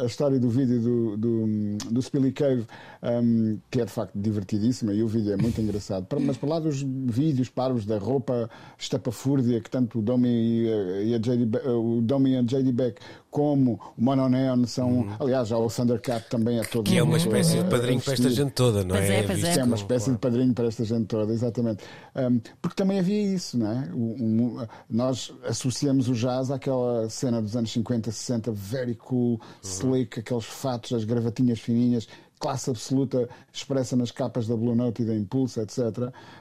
[0.00, 2.64] a, história do vídeo do, do, do Spilly Cave,
[3.02, 6.60] um, que é de facto divertidíssima e o vídeo é muito engraçado, mas para lá
[6.60, 10.64] dos vídeos parvos da roupa estapafúrdia que tanto o Domi
[11.04, 13.00] e a JD, o Domi e a JD Beck
[13.34, 15.16] como o Mononeon são, uhum.
[15.18, 16.84] aliás, já o Thundercat também é todo.
[16.88, 19.16] Que é uma espécie de padrinho para esta gente toda, não é?
[19.18, 19.58] é, pois é.
[19.58, 21.82] é uma espécie de padrinho para esta gente toda, exatamente.
[22.14, 23.90] Um, porque também havia isso, não é?
[23.92, 29.40] Um, um, nós associamos o jazz àquela cena dos anos 50, 60, very cool, uhum.
[29.62, 32.06] slick, aqueles fatos, as gravatinhas fininhas,
[32.38, 35.78] classe absoluta expressa nas capas da Blue Note e da Impulse, etc.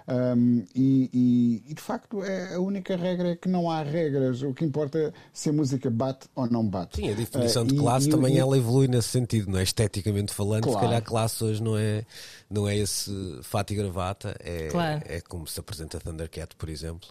[0.07, 4.41] Um, e, e, e, de facto é a única regra é que não há regras.
[4.41, 6.97] O que importa é se a música bate ou não bate.
[6.97, 9.63] Sim, a definição uh, de classe e, também ela evolui nesse sentido, não é?
[9.63, 10.79] Esteticamente falando, claro.
[10.79, 12.05] se calhar classe hoje não é,
[12.49, 13.11] não é esse
[13.43, 15.01] fato e gravata, é, claro.
[15.05, 17.07] é como se apresenta Thundercat, por exemplo.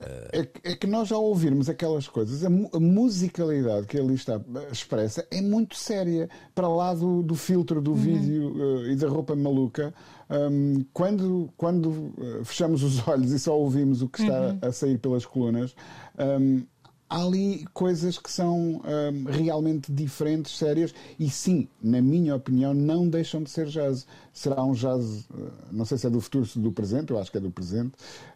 [0.00, 4.40] É, é, que nós já ouvirmos aquelas coisas, a, a, musicalidade que ali está
[4.70, 7.96] expressa é muito séria, para lá do, do filtro do uhum.
[7.96, 9.94] vídeo uh, e da roupa maluca.
[10.28, 14.58] Um, quando quando uh, fechamos os olhos e só ouvimos o que está uhum.
[14.62, 15.74] a sair pelas colunas,
[16.18, 16.62] um,
[17.08, 23.08] há ali coisas que são um, realmente diferentes, sérias, e sim, na minha opinião, não
[23.08, 24.06] deixam de ser jazz.
[24.34, 27.30] Será um jazz, uh, não sei se é do futuro, se do presente, eu acho
[27.30, 27.92] que é do presente,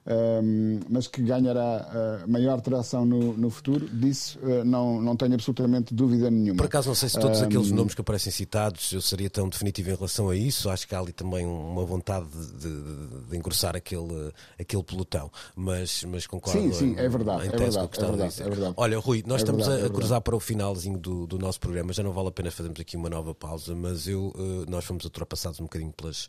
[0.06, 5.34] um, mas que ganhará uh, maior tração no, no futuro, disso uh, não, não tenho
[5.34, 6.56] absolutamente dúvida nenhuma.
[6.56, 9.48] Por acaso, não sei se todos um, aqueles nomes que aparecem citados eu seria tão
[9.48, 13.36] definitivo em relação a isso, acho que há ali também uma vontade de, de, de
[13.36, 16.60] engrossar aquele, aquele pelotão, mas, mas concordo.
[16.60, 17.48] Sim, sim, é verdade.
[17.48, 19.92] É verdade, é verdade, é verdade, Olha, Rui, nós é estamos verdade, a, a é
[19.92, 22.96] cruzar para o finalzinho do, do nosso programa, já não vale a pena fazermos aqui
[22.96, 26.28] uma nova pausa, mas eu, uh, nós fomos ultrapassados um bocadinho pelas,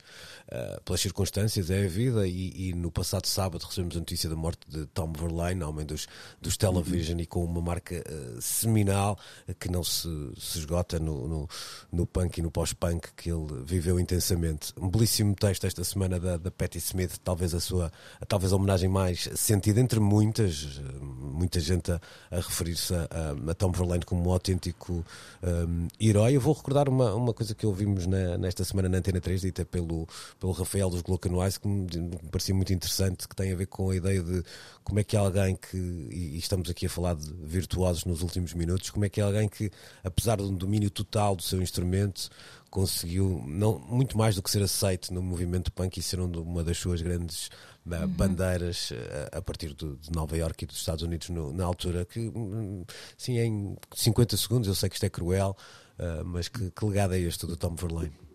[0.86, 4.60] pelas circunstâncias, é a vida, e, e no passado sábado recebemos a notícia da morte
[4.68, 6.08] de Tom Verlaine, homem dos,
[6.42, 7.22] dos Television, uhum.
[7.22, 9.18] e com uma marca uh, seminal
[9.60, 11.50] que não se, se esgota no, no,
[11.92, 14.74] no punk e no pós-punk que ele viveu intensamente.
[14.78, 17.92] Um belíssimo texto esta semana da, da Patti Smith, talvez a sua,
[18.28, 22.02] talvez a homenagem mais sentida entre muitas, muita gente a,
[22.32, 23.08] a referir-se a,
[23.50, 25.06] a, Tom Verlaine como um autêntico
[25.44, 26.36] um, herói.
[26.36, 29.66] Eu vou recordar uma, uma coisa que ouvimos na, nesta semana na Antena 3, dita
[29.66, 30.08] pelo,
[30.40, 33.90] pelo Rafael dos Glocanuais, que me, me parecia muito interessante, que tem a ver com
[33.90, 34.44] a ideia de
[34.84, 38.90] como é que alguém que, e estamos aqui a falar de virtuosos nos últimos minutos,
[38.90, 39.72] como é que alguém que,
[40.04, 42.30] apesar de um domínio total do seu instrumento,
[42.70, 46.78] conseguiu não, muito mais do que ser aceito no movimento punk e ser uma das
[46.78, 47.50] suas grandes
[47.86, 48.08] uhum.
[48.08, 48.92] bandeiras
[49.34, 52.20] a, a partir do, de Nova Iorque e dos Estados Unidos no, na altura, que
[52.20, 52.84] hum,
[53.18, 55.56] sim, em 50 segundos, eu sei que isto é cruel,
[55.98, 58.29] uh, mas que, que legado é este do Tom Verlaine?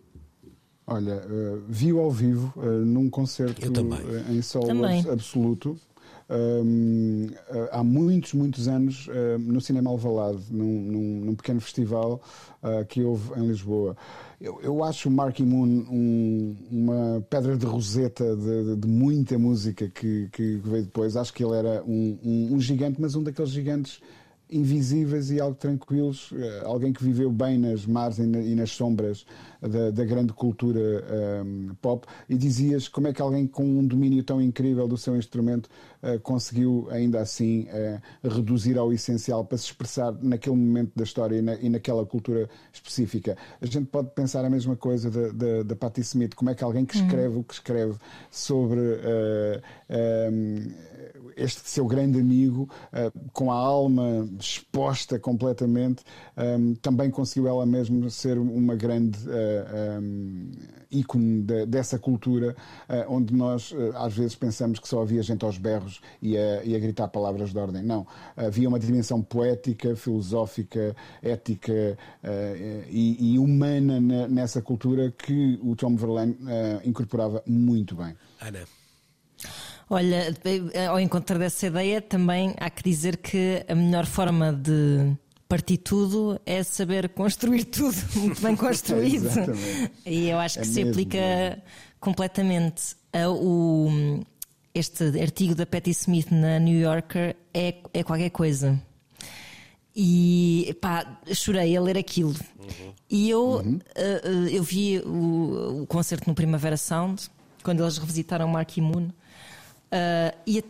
[0.87, 5.77] Olha, uh, vi-o ao vivo uh, num concerto uh, em solo absoluto.
[6.27, 7.27] Um,
[7.71, 9.07] há muitos, muitos anos
[9.39, 12.19] no Cinema Alvalade, num, num, num pequeno festival
[12.89, 13.95] que houve em Lisboa.
[14.41, 19.37] Eu, eu acho o Marky Moon um, uma pedra de roseta de, de, de muita
[19.37, 21.15] música que, que, veio depois.
[21.15, 24.01] Acho que ele era um, um gigante, mas um daqueles gigantes
[24.55, 29.25] invisíveis e algo tranquilos, eh, alguém que viveu bem nas mares e nas sombras
[29.61, 33.85] da, da grande cultura um, ehm, pop, e dizias como é que alguém com um
[33.85, 35.69] domínio tão incrível do seu instrumento
[36.21, 41.41] conseguiu ainda assim uh, reduzir ao essencial para se expressar naquele momento da história e,
[41.41, 43.35] na, e, naquela cultura específica.
[43.59, 46.63] A gente pode pensar a mesma coisa da, da, da Patti Smith, como é que
[46.63, 47.39] alguém que escreve hum.
[47.39, 47.95] o que escreve
[48.29, 49.61] sobre uh,
[50.31, 50.71] um,
[51.35, 52.69] este seu grande amigo,
[53.33, 56.03] com a alma exposta completamente,
[56.37, 59.19] um, também conseguiu ela mesma ser uma grande
[60.01, 60.51] um,
[60.89, 62.55] ícone de, dessa cultura,
[63.09, 66.79] onde nós às vezes pensamos que só havia gente aos berros e a, e a
[66.79, 67.83] gritar palavras de ordem.
[67.83, 68.05] Não.
[68.35, 71.97] Havia uma dimensão poética, filosófica, ética
[72.89, 76.37] e, e, humana nessa cultura que o Tom Verlaine
[76.83, 78.15] incorporava muito bem.
[78.41, 78.65] Ana.
[79.89, 80.33] Olha,
[80.89, 85.15] ao encontrar dessa ideia, também há que dizer que a melhor forma de
[85.47, 89.29] partir tudo é saber construir tudo muito bem construído.
[90.05, 91.61] e eu acho que é se mesmo, aplica é.
[91.99, 92.95] completamente.
[93.13, 94.21] A, o,
[94.75, 98.79] este artigo da Patti Smith na New Yorker é, é qualquer coisa.
[99.95, 102.35] E pá, chorei a ler aquilo.
[102.59, 102.93] Uhum.
[103.09, 103.75] E eu, uhum.
[103.77, 107.29] uh, eu vi o, o, concerto no Primavera Sound,
[107.63, 109.07] quando eles revisitaram Marky Moon.
[109.07, 110.61] Uh, e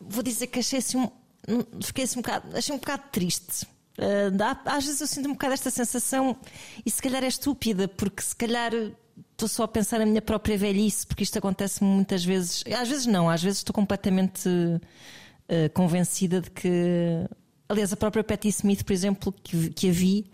[0.00, 1.10] vou dizer que achei assim um,
[1.80, 3.64] fiquei assim um bocado, achei um bocado triste.
[3.96, 6.36] Uh, dá, às vezes eu sinto um bocado esta sensação,
[6.84, 8.72] e se calhar é estúpida, porque se calhar
[9.34, 12.64] estou só a pensar na minha própria velhice, porque isto acontece muitas vezes.
[12.78, 17.28] Às vezes não, às vezes estou completamente uh, convencida de que.
[17.68, 20.30] Aliás, a própria Patti Smith, por exemplo, que, que a vi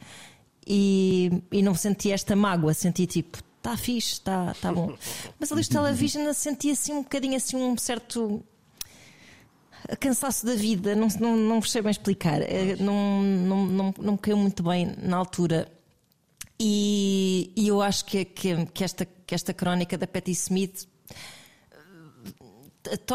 [0.66, 4.94] e, e não senti esta mágoa, senti tipo, está fixe, está tá bom.
[5.38, 8.44] Mas ali os television senti assim um bocadinho assim um certo
[9.98, 14.18] cansaço da vida, não, não, não sei bem explicar, eh, não, não, não, não me
[14.18, 15.68] caiu muito bem na altura.
[16.62, 20.86] E, e eu acho que, que, que, esta, que esta crónica da Patti Smith,
[22.84, 23.14] eh, to,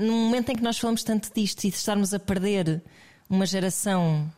[0.00, 2.82] no momento em que nós falamos tanto disto e de estarmos a perder
[3.28, 4.28] uma geração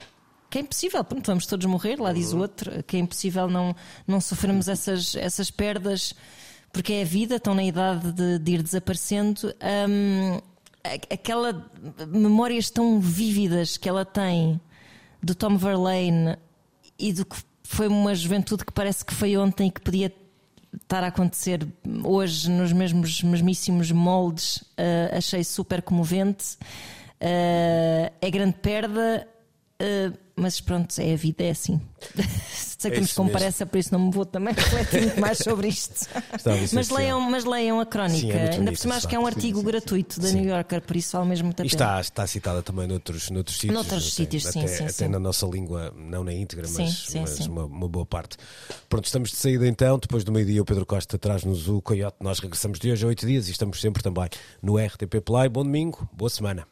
[0.51, 3.75] que é impossível, pronto, vamos todos morrer, lá diz o outro, que é impossível não,
[4.07, 6.15] não sofrermos essas, essas perdas,
[6.71, 9.55] porque é a vida, estão na idade de, de ir desaparecendo.
[9.89, 10.39] Hum,
[11.11, 11.71] aquela
[12.07, 14.61] memórias tão vívidas que ela tem
[15.23, 16.37] do Tom Verlaine
[16.99, 17.37] e do que
[17.75, 20.13] foi uma juventude que parece que foi ontem e que podia
[20.75, 21.67] estar a acontecer
[22.05, 26.57] hoje nos mesmos mesmíssimos moldes, uh, achei super comovente.
[27.21, 29.27] Uh, é grande perda,
[29.81, 31.81] uh, mas pronto, é a vida, é assim.
[32.83, 36.05] Que é temos compareça, por isso não me vou também refletir muito mais sobre isto.
[36.73, 38.21] mas, leiam, mas leiam a crónica.
[38.21, 40.83] Sim, é Ainda por cima acho que é um artigo sim, gratuito da New Yorker,
[40.83, 41.67] por isso vale mesmo muito a pena.
[41.69, 43.75] está, está citada também noutros, noutros sítios.
[43.75, 47.47] Noutros até, sítios, sim, até, sim, até na nossa língua, não na íntegra, mas, mas
[47.47, 48.37] uma, uma, boa parte.
[48.89, 49.97] Pronto, estamos de saída então.
[49.97, 52.17] Depois do meio-dia, o Pedro Costa traz-nos o Coyote.
[52.21, 54.29] Nós regressamos de hoje a oito dias e estamos sempre também
[54.61, 55.49] no RTP Play.
[55.49, 56.72] Bom domingo, boa semana.